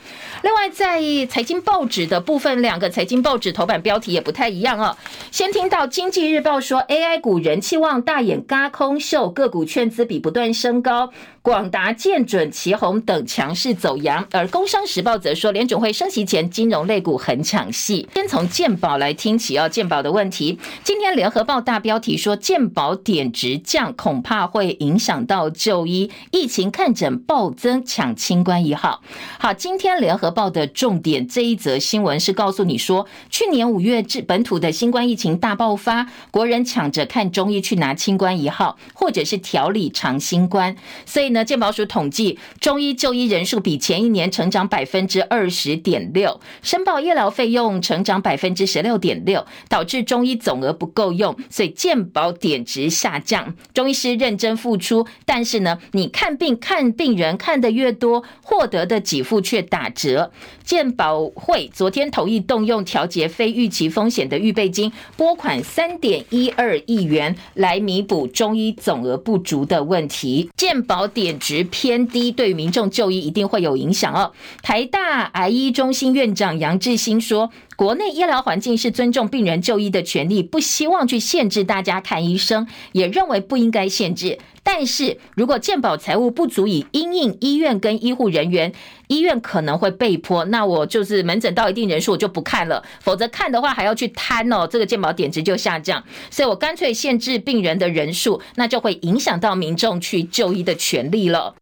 [0.44, 4.96] 另外，在财经报纸的部分，两个财经报纸头版标题也不太一样哦。
[5.32, 11.10] 先听到《经济日报》说，AI 股人气旺，大眼嘎空秀，个股券资比不断升高。
[11.44, 18.08] 广达、建准、奇鋐等强势走扬，而《工商时报》则说，联准会升息前，金融类股很抢戏。
[18.14, 20.58] 先从健保来听起哦，健保的问题。
[20.82, 26.10] 今天《联合报》大标题说，健保点值降，恐怕会影响到就医。
[26.30, 29.02] 疫情看诊暴增，抢清关一号。
[29.38, 41.33] 好，今天《联合报》的重点这一则新闻是告诉你说，去年五月至本土的新冠疫情大爆发，国人抢着看中医去拿清关一号，或者是调理长新冠，所以。
[41.34, 53.54] 那健保署统计，中医就医人数比前一年成长百分之二十点六，申报医疗费用成长百分之十六点六，导致中医总额不够用，所以健保点值下降。
[53.74, 60.30] 中医师认真付出，但是呢，你看病看病人看得越多，获得的给付却打折。
[60.62, 70.48] 健保会昨天同意动用调节非预期风险的预备金，拨款三点一二亿元来弥补中医总额不足的问题。
[70.56, 74.30] 健保点贬值偏低，对民众就医一定会有影响哦。
[74.60, 84.38] 台大癌医中心院长杨志新说，国内医疗环境是尊重病人就医的权利，不希望去限制大家看医生，也认为不应该限制。
[84.62, 88.72] 但是如果健保财务不足以因应医院跟医护人员，
[89.08, 101.56] 医院可能会被迫，那我就是门诊到一定人数我就不看了，否则看的话还要去摊哦，这个健保点值就下降，所以我干脆限制病人的人数，那就会影响到民众去就医的权利了。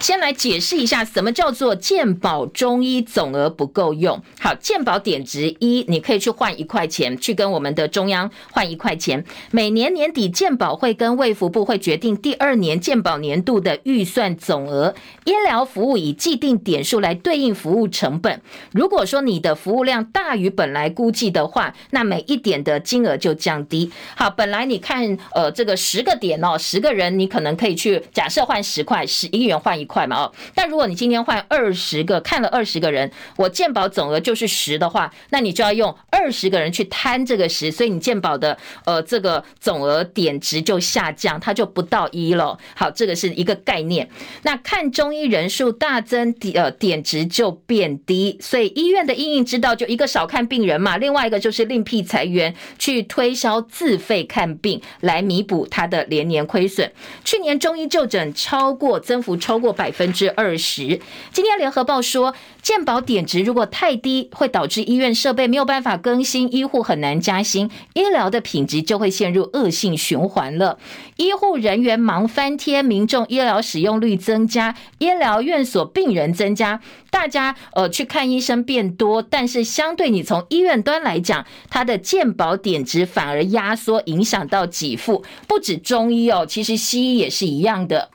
[0.00, 4.22] 先来解释一下什么叫做健保中医总额不够用。
[4.38, 9.24] 好，健保点值一，你可以去换一块钱，去跟我们的中央换一块钱。
[9.50, 14.94] 每年年底健保会跟卫福部会决定第二年健保年度的预算总额，
[15.24, 18.40] 医疗服务以既定点数来对应服务成本。
[18.72, 23.90] 如果说你的服务量大于本来估计的话，那每一点的金额就降低。
[24.14, 30.32] 好，本来你看，呃，这个十个点哦，十个人你可能可以去假设换十块，十一元换一块嘛哦。
[30.54, 42.56] 但如果你今天换二十个，看了二十个人，我健保总额就是十的话，那你就要用二十个人去摊这个十，所以你健保的呃这个总额点值就下降，它就不到一了。
[42.76, 44.08] 好，这个是一个概念。
[44.42, 56.92] 那看中医人数大增，点呃点值就变低，所以医院的因应之道就一个少看病人嘛，另外一个就是另辟财源去推销自费看病来弥补它的连年亏损。
[57.24, 61.00] 去年中医就诊超过增幅超过百分之二十。
[61.32, 70.78] 今天联合报说，健保点值如果太低，会导致医院设备没有办法更新，医护很难加薪，医疗的品质就会陷入恶性循环了。
[71.16, 85.24] 医护人员忙翻天，民众医疗使用率增加，医疗院所病人增加，大家呃去看医生变多，但是相对你从医院端来讲，它的健保点值反而压缩，影响到给付。
[85.46, 88.10] 不止中医哦，其实西医也是一样的。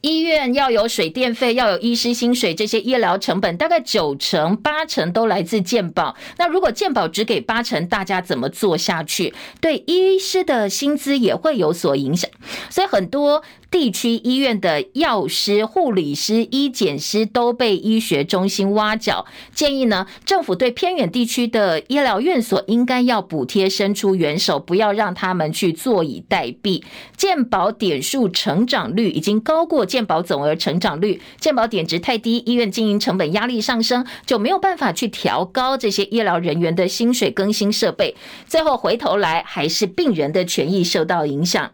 [0.00, 6.14] 医院要有水电费，要有医师薪水，这些医疗成本大概九成八成都来自健保。
[6.38, 9.34] 那如果健保只给八成，大家怎么做下去？
[9.60, 12.30] 对医师的薪资也会有所影响。
[12.70, 13.42] 所以很多。
[13.74, 26.84] 地区医院的药师、护理师、医检师都被医学中心挖角，建议呢，政府对偏远地区的医疗院所应该要补贴，伸出援手，不要让他们去坐以待毙。
[27.16, 38.14] 健保点数成长率已经高过健保总额成长率，健保点值太低，医院经营成本压力上升，就没有办法去调高这些医疗人员的薪水、更新设备，
[38.46, 41.72] 最后回头来还是病人的权益受到影响。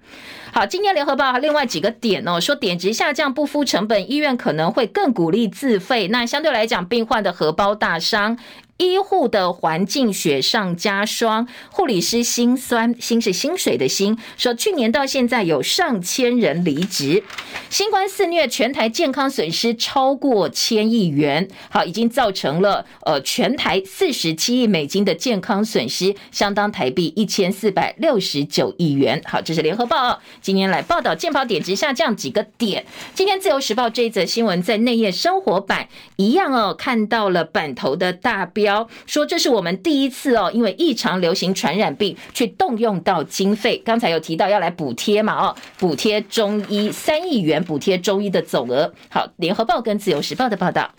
[0.53, 8.37] 好，今天联合报另外几个点哦，说点值下降不敷成本，医院可能会更鼓励自费，那相对来讲，病患的荷包大伤。
[8.81, 14.16] 医护的环境雪上加霜，护理师心酸，心是薪水的薪。
[14.39, 17.22] 说去年到现在有上千人离职，
[17.68, 29.20] 新冠肆虐，全台健康损失超过千亿元，好，已经造成了呃全台四十七亿美金的健康损失，相当台币一千四百六十九亿元。
[29.26, 32.87] 好，这是联合报今天来报道健保点值下降几个点。
[33.14, 38.70] 今天自由时报这一则新闻在内页生活版一样哦，看到了版头的大标。
[39.07, 43.77] 说这是我们第一次哦，因为异常流行传染病去动用到经费。
[43.85, 48.93] 刚才有提到要来补贴嘛，哦，补贴中医三亿元，补贴中医的总额。
[49.09, 50.91] 好，联合报跟自由时报的报道。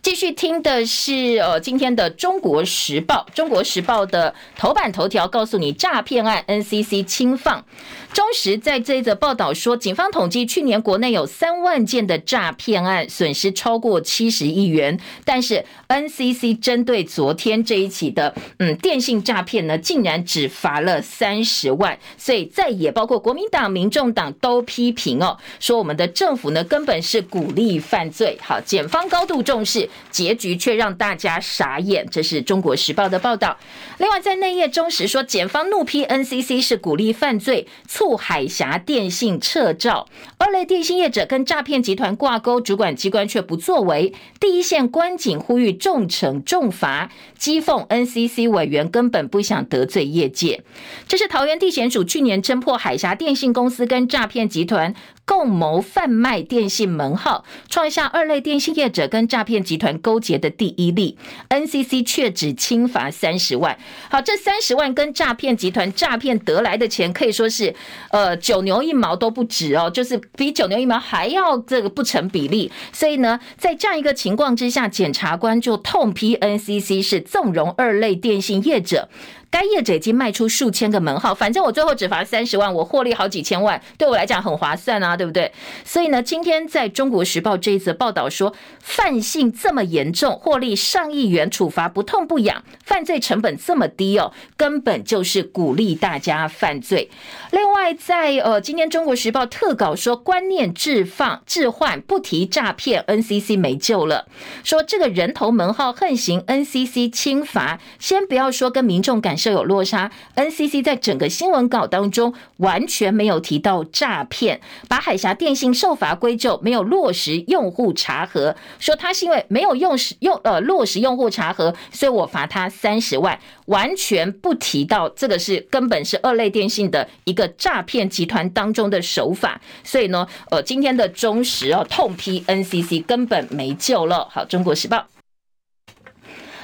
[0.00, 7.64] 继续听的是呃今天的中国时报，中国时报的头版头条告诉你诈骗案 NCC 轻放。
[8.12, 14.98] 中时在这一则报道说，警方统计去年国内有三万件的诈骗案，损失超过七十亿元。
[15.24, 21.98] 但是 NCC 针对昨天这一起的嗯电信诈骗呢，竟然只罚了三十万。
[22.16, 28.36] 所以在野包括国民党、民众党都批评哦，说我们的政府呢根本是鼓励犯罪。
[28.42, 29.88] 好，检方高度重视。
[30.10, 33.56] 结局却让大家傻眼，这是中国时报的报道。
[33.98, 37.66] 另外，在内页中时说，检方怒批 NCC 是鼓励犯罪，
[37.98, 44.14] 促海峡电信撤照，二类电信业者跟诈骗集团挂钩，主管机关却不作为。
[44.38, 50.62] 第一线官警呼吁重惩重罚，讥讽 NCC 委员根本不想得罪业界。
[51.08, 54.94] 这是桃园地检署去年侦破海峡电信公司跟诈骗集团。
[55.28, 61.18] 共谋贩卖电信门号，创下二类电信业者跟诈骗集团勾结的第一例。
[61.50, 63.78] NCC 却只轻罚三十万。
[64.08, 67.74] 好，这三十万跟诈骗集团诈骗得来的钱，可以说是
[68.10, 72.72] 呃九牛一毛都不止哦，就是比九牛一毛还要这个不成比例。
[72.90, 79.10] 所以呢，在这样一个情况之下，检察官就痛批 NCC 是纵容二类电信业者。
[79.50, 85.50] 该业者已经卖出数千个门号，反正我最后只罚三十万，我获利好几千万，对我来讲很划算啊，对不对？
[85.84, 97.10] 所以呢，今天在中国时报这一则报道说，犯性这么严重，获利上亿元，处罚不痛不痒，犯罪成本这么低哦，根本就是鼓励大家犯罪。
[97.50, 104.26] 另外在，呃，今天中国时报特稿说，观念置放置换，不提诈骗，NCC 没救了。
[104.62, 110.10] 说这个人头门号横行，NCC 轻罚，先不要说跟民众感受有落差。
[110.36, 123.38] NCC 在整个新闻稿当中完全没有提到诈骗，把海峡电信受罚归咎，没有落实用户查核，说他是因为没有用实用呃落实用户查核，所以我罚他三十万，
[123.68, 134.28] 完全不提到这个是根本是二类电信的一个诈骗集团当中的手法，所以呢，呃，今天的中时哦痛批 NCC 根本没救了。
[134.30, 135.06] 好，中国时报。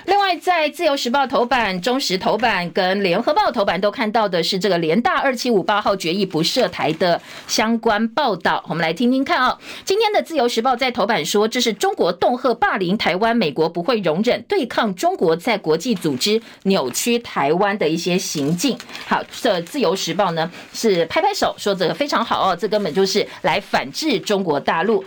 [0.07, 8.63] 另外，在自由时报头版、中时头版跟联合报头版都看到的是这个联大二七五八号决议不涉台的相关报道。
[8.69, 9.59] 我们来听听看啊、哦。
[9.85, 18.77] 今天的自由时报在头版说，这是中国恫吓霸凌台湾，美国不会容忍，对抗中国在国际组织扭曲台湾的一些行径。
[19.07, 25.03] 好，这自由时报呢是拍拍手说这个非常好哦，这根本就是来反制中国大陆。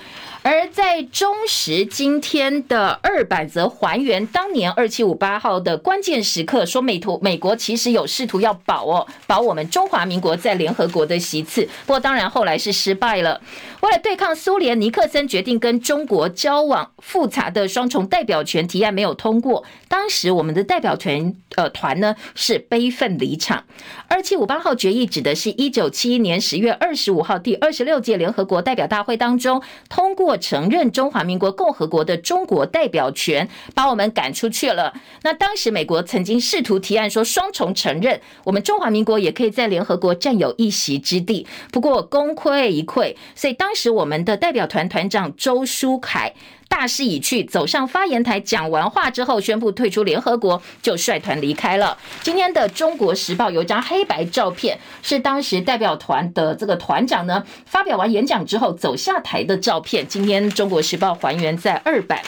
[0.49, 13.41] 而在中时今天的二版则还原当年二七五八号的关键时刻，说美图美国其实有试图要保哦保我们中华民国在联合国的席次，不过当然后来是失败了。
[13.81, 19.65] 为了对抗苏联，尼克森决定跟中国交往，复杂的双重代表权提案没有通过。
[19.89, 23.65] 当时我们的代表团呃团呢是悲愤离场。
[24.07, 30.36] 二七五八号决议指的是一九七一年十月二十五号第二十六届联合国代表大会当中通过。
[30.37, 34.93] 承认中华民国共和国的中国代表权，把我们赶出去了。
[35.23, 41.45] 那当时美国曾经试图提案说，双重承认，我们中华民国也可以在联合国占有一席之地。
[41.71, 46.33] 不过功亏一篑，所以当时我们的代表团团长周书凯。
[46.67, 51.97] 大势已去，走上发言台讲完话之后，宣布退出联合国，就率团离开了。
[52.21, 60.05] 今天的《中国时报》有一张黑白照片，是当时代表团的这个团长呢发表完演讲之后走下台的照片。
[60.07, 62.21] 今天《中国时报》还原在二版。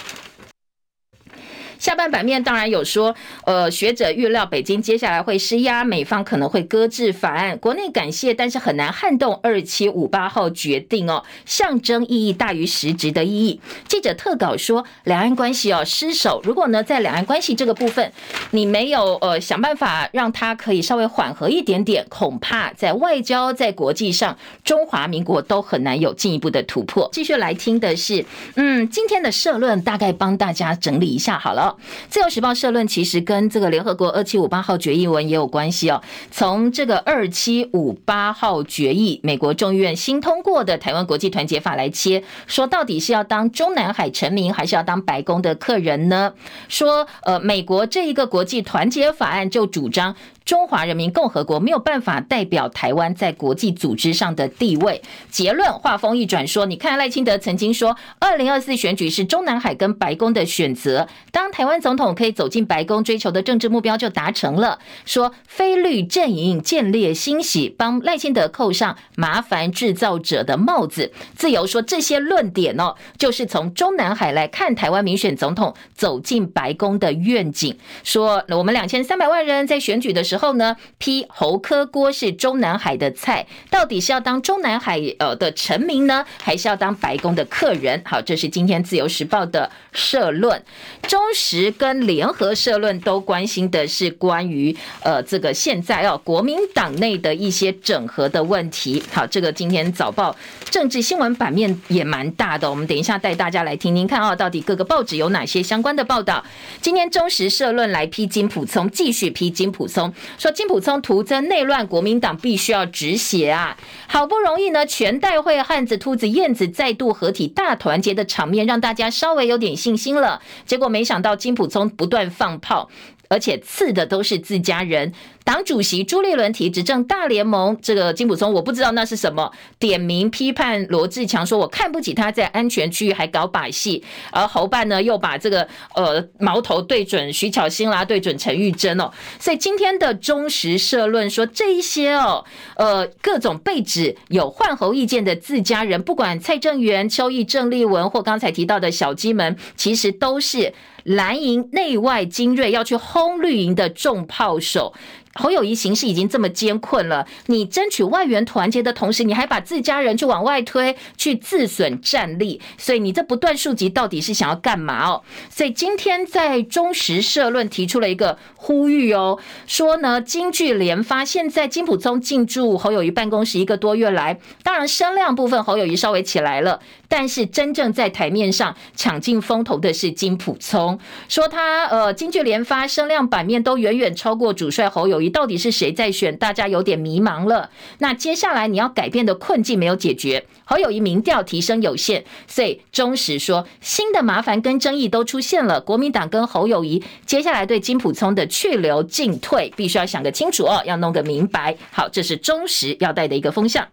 [1.79, 3.15] 下半版面当然有说，
[3.45, 7.57] 呃，学者预料北京接下来会施压，美方可能会搁置法案。
[7.57, 13.61] 国内感谢，但是很难撼动二七五八号决定哦，象征意义大于实质的意义。
[13.87, 18.11] 记者特稿说，两岸关系哦失守，如果呢在两岸关系这个部分，
[18.51, 27.09] 你没有呃想办法让它可以稍微缓和一点点，恐怕在外交在国际上，中华民国都很难有进一步的突破。
[27.13, 28.25] 继续来听的是，
[28.55, 31.68] 嗯，今天的社论大概帮大家整理一下好了。
[32.09, 36.01] 自由时报社论其实跟这个联合国二七五八号决议文也有关系哦。
[36.31, 46.33] 从这个二七五八号决议，美国众议院新通过的台湾国际团结法来切，说到底是要当中南海臣民，还是要当白宫的客人呢？
[46.67, 50.15] 说呃，美国这一个国际团结法案就主张。
[50.49, 54.99] 中华人民共和国没有办法代表台湾在国际组织上的地位。
[55.29, 61.07] 结论话锋一转说，你看赖清德曾经说，二零二四选举是中南海跟白宫的选择。
[61.31, 64.79] 当台湾总统可以走进白宫，追求的政治目标就达成了。
[65.05, 71.11] 说非绿阵营见猎欣喜，帮赖清德扣上麻烦制造者的帽子。
[71.35, 77.77] 自由说这些论点哦，就是从中南海来看台湾民选总统走进白宫的愿景。
[78.03, 80.38] 说我们两千三百万人在选举的时候。
[80.39, 80.75] 后呢？
[80.97, 88.01] 批侯科郭是中南海的菜，到底是要当中南海呃的臣民呢，还是要当白宫的客人？
[88.05, 90.63] 好，这是今天自由时报的社论。
[91.03, 99.03] 中时跟联合社论都关心的是关于呃这个现在哦国民党内的一些整合的问题。
[99.11, 100.35] 好，这个今天早报
[100.69, 106.43] 政治新闻版面也蛮大的，我们等一下带大家来听听看啊，到底各个报纸有哪些相关的报道。
[106.81, 110.13] 今天中时社论来批金溥聪，继续批金溥聪。
[110.37, 113.77] 说金普聪徒增内乱，国民党必须要止血啊！
[114.07, 120.41] 好不容易呢，全代会汉子、兔子、燕子再度合体，大团结的场面让大家稍微有点信心了。
[120.65, 122.89] 结果没想到金普聪不断放炮。
[123.31, 125.13] 而且刺的都是自家人。
[125.43, 134.03] 党主席朱立伦提执政大联盟，这个金溥聪我不知道那是什么，点名批判罗志强，说我看不起他在安全区域还搞把戏。
[134.31, 139.09] 而侯办呢又把这个呃矛头对准徐巧芯啦，对准陈玉珍哦。
[139.39, 150.73] 所以今天的中时社论说，这一些哦呃各种被指有换侯意见的自家人，不管蔡正元、邱毅、郑丽文或刚才提到的小鸡们，其实都是。
[151.05, 154.93] 蓝营内外精锐要去轰绿营的重炮手。
[155.35, 165.23] 侯友谊形势已经这么艰困了，你争取外援团结的同时，你还把自家人去往外推，去自损战力，所以你这不断树敌到底是想要干嘛哦？
[165.49, 187.69] 所以今天在中时社论提出了一个呼吁哦，说呢，金句连发，现在金普聪进驻侯友谊办公室一个多月来，当然声量部分侯友谊稍微起来了，但是真正在台面上抢尽风头的是金普聪，说他呃金句连发，声量版面都远远超过主帅侯友友宜到底是谁在选，大家有点迷茫了。
[187.97, 195.81] 那接下来你要改变的困境没有解决，侯友谊民调提升有限，所以中时说新的麻烦跟争议都出现了。
[195.81, 201.75] 国民党跟侯友谊接下来对金普聪的去留进退，必须要想个清楚哦，要弄个明白。
[201.91, 203.87] 好，这是中时要带的一个风向。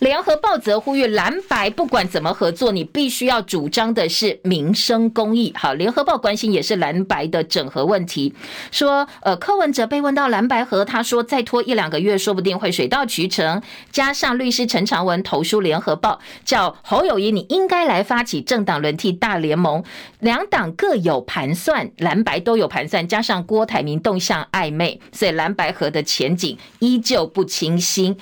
[0.00, 5.52] 联合报则呼吁蓝白不管怎么合作，你必须要主张的是民生公益。
[5.56, 8.34] 好，联合报关心也是蓝白的整合问题，
[8.70, 13.62] 说呃柯文哲被问到蓝白合，他说再拖一两个月，说不定会水到渠成。
[13.90, 19.82] 加上律师陈长文投书联合报，叫侯友宜你应该来发起政党轮替大联盟，
[20.20, 28.14] 两党各有盘算，蓝白都有盘算，加上郭台铭动向暧昧，所以蓝白合的前景依旧不清晰。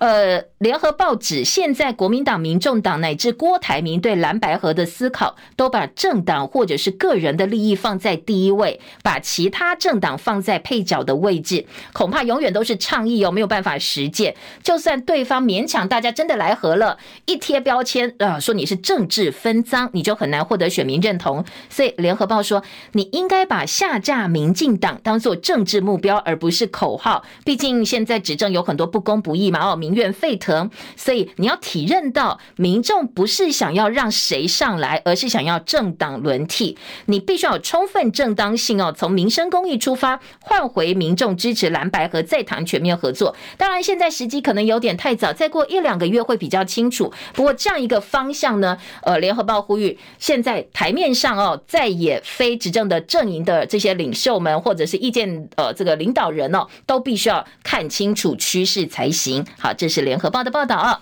[0.00, 14.34] 呃，联合报指，现在国民党、民众党乃至郭台铭对蓝白合的思考，都把政党或者是个人的利益放在第一位，把其他政党放在配角的位置，恐怕永远都是倡议哦，没有办法实践。
[14.62, 16.96] 就算对方勉强大家真的来合了，
[17.26, 21.44] 一贴标签啊、说你是政治分赃，你就很难获得选民认同。
[21.68, 22.62] 所以联合报说，
[22.92, 27.24] 你应该把下架民进党当做政治目标，而不是口号。
[27.44, 30.70] 毕竟现在执政有很多不公不义嘛，哦，民怨沸腾，
[31.10, 36.78] 所以你要体认到，民众不是想要让谁上来，而是想要政党轮替。
[37.06, 43.34] 你必须要有充分正当性哦，从民生公益出发，换回民众支持蓝白和，再谈全面合作。
[43.56, 47.12] 当然，现在时机可能有点太早，再过一两个月会比较清楚。
[47.34, 59.44] 不过这样一个方向呢，呃，联合报呼吁，现在台面上哦，再也非执政的阵营的这些领袖们，或者是意见呃这个领导人哦，都必须要看清楚趋势才行。
[59.58, 59.74] 好。
[59.80, 60.99] 这是联合报的报道。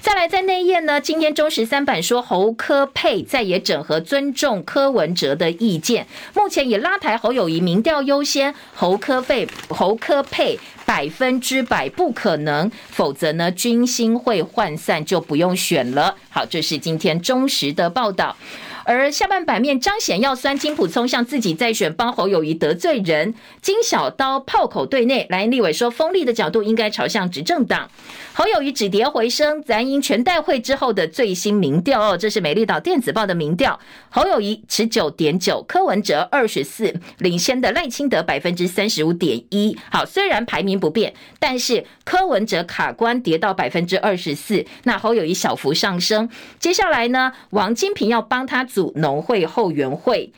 [0.00, 6.08] 再来，在内页呢，今天中时三版说侯科佩再也整合，尊重柯文哲的意见。
[6.34, 16.16] 目前以拉抬侯友谊民调优先，侯科佩侯科佩百分之百不可能，否则呢军心会涣散，就不用选了。
[16.30, 18.36] 好，这是今天中时的报道。
[18.84, 27.88] 而下半版面彰显要酸金普聪向自己再选帮侯友谊得罪人，金小刀炮口对内，蓝立委说锋利的角度应该朝向执政党。
[28.34, 33.78] 侯友宜止跌回升，蓝营全代会之后的最新民调哦，这是美丽岛电子报的民调，
[34.08, 39.76] 侯友宜持九点九，柯文哲二十四，领先的赖清德百分之三十五点一。
[39.90, 46.28] 好，虽然排名不变，但是柯文哲卡关跌到百分之二十四，那侯友谊小幅上升。
[46.58, 48.62] 接下来呢，王金平要帮他。
[48.72, 50.32] 组农会后援会，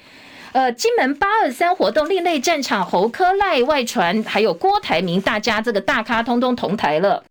[0.52, 7.22] 呃，金门八二三活动另类战场，侯柯赖外传，还有郭台铭，大家这个大咖通通同台了。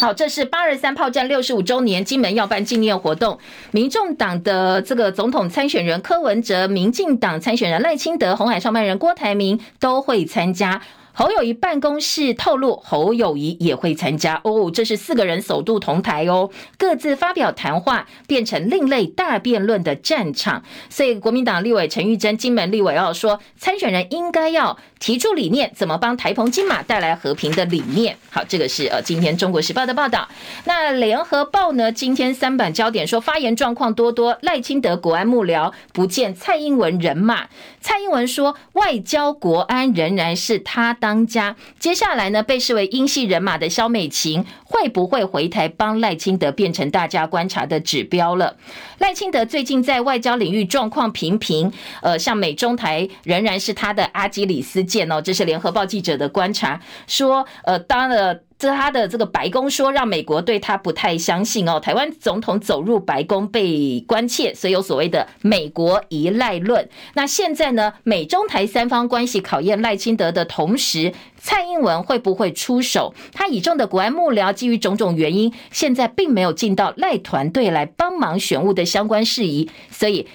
[0.00, 3.36] 好，这是八二三炮战六十五周年，金门要办纪念活动，
[3.72, 10.80] 民众党的这个总统参选人柯文哲，民进党参选人赖清德，红海创办人郭台铭都会参加。
[11.18, 14.70] 侯友谊办公室透露，侯友谊也会参加哦。
[14.72, 16.48] 这是四个人首度同台哦，
[16.78, 20.62] 各自发表谈话，变成另类大辩论的战场。
[20.88, 28.16] 所以，国民党立委陈玉珍、金门立委要说，参选人应该要提出理念，怎么帮台澎金马带来和平的理念。
[28.30, 30.28] 好，这个是呃，今天中国时报的报道。
[30.66, 31.90] 那联合报呢？
[31.90, 37.48] 今天三版焦点说，发言状况多多，赖清德国安幕僚不见蔡英文人马。
[37.80, 41.07] 蔡英文说，外交国安仍然是他的。
[41.08, 48.54] 当家，接下来呢，被视为英系人马的萧美琴会不会回台帮赖清德，变成大家观察的指标了。
[48.98, 55.22] 赖清德最近在外交领域状况平平，呃，像美中台仍然是他的阿基里斯腱哦。
[55.22, 58.42] 这是联合报记者的观察，说，呃，当了。
[58.58, 61.78] 这他的这个白宫说，让美国对他不太相信哦。
[61.78, 66.88] 台湾总统走入白宫被关切，所以有所谓的“美国依赖论”。
[67.14, 73.14] 那现在呢，美中台三方关系考验赖清德的同时，蔡英文会不会出手？
[73.32, 80.26] 他倚重的国安幕僚基于种种原因，现在并没有进到赖团队来帮忙选务的相关事宜，所以。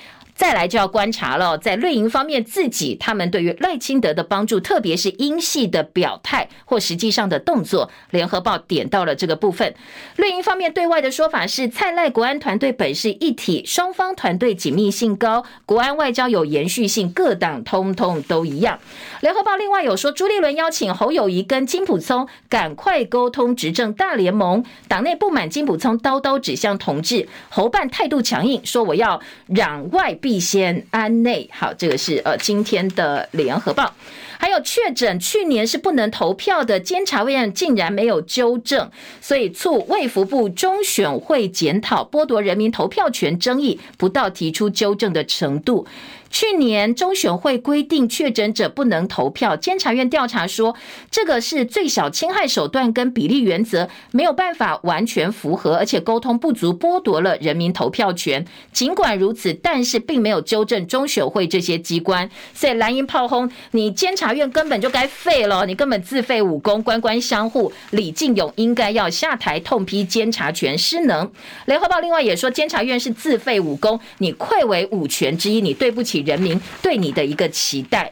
[0.44, 9.74] 再来就要观察了，在绿营方面，自己他们对于赖清德的帮助，特别是英系的表态或实际上的动作，联合报点到了这个部分。
[10.18, 18.78] 绿营方面对外的说法是，蔡赖国安团队本是一体，双方团队紧密性高，国安外交有延续性，各党通通都一样。
[19.22, 30.14] 联合报另外有说，朱立伦邀请侯友谊跟金溥聪赶快沟通执政大联盟，党内不满金溥聪刀刀指向同志，侯办态度强硬，说我要攘外。
[30.24, 33.94] 必先安内，好，这个是呃今天的联合报，
[34.38, 38.90] 还有确诊去年是不能投票的，监察院竟然没有纠正，
[39.22, 45.88] 所以促卫福部中选会检讨，剥夺人民投票权争议不到提出纠正的程度。
[46.34, 50.76] 去年中选会规定确诊者不能投票，监察院调查说
[51.12, 58.44] 这个是最小侵害手段跟比例原则没有办法完全符合，而且沟通不足，剥夺了人民投票权。
[58.72, 67.72] 尽管如此，但是并没有纠正中选会这些机关，所以蓝营炮轰你监察院根本就该废了，你根本自废武功，官官相护。
[67.92, 71.32] 李进勇应该要下台痛批监察权失能。
[71.66, 78.12] 联合报另外也说，监察院是自废武功，你愧为五权之一，你对不起人民对你的一个期待。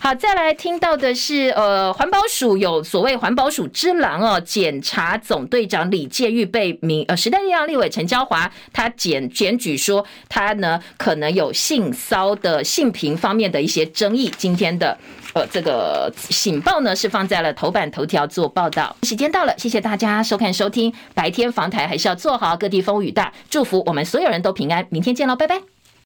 [0.00, 14.32] 好，再来听到的是，呃，环保署有所谓环保署之狼哦，检察总队长李介玉被民呃时代力量立委陈椒华他检检举说他呢可能有性骚的性平方面的一些争议。
[14.38, 14.96] 今天的
[15.34, 18.94] 呃这个醒报呢是放在了头版头条做报道。
[19.02, 20.94] 时间到了，谢谢大家收看收听。
[21.12, 24.86] 白天防台还是要做好，各地风雨大，祝福我们所有人都平安。
[24.90, 25.77] 明天见喽，拜拜。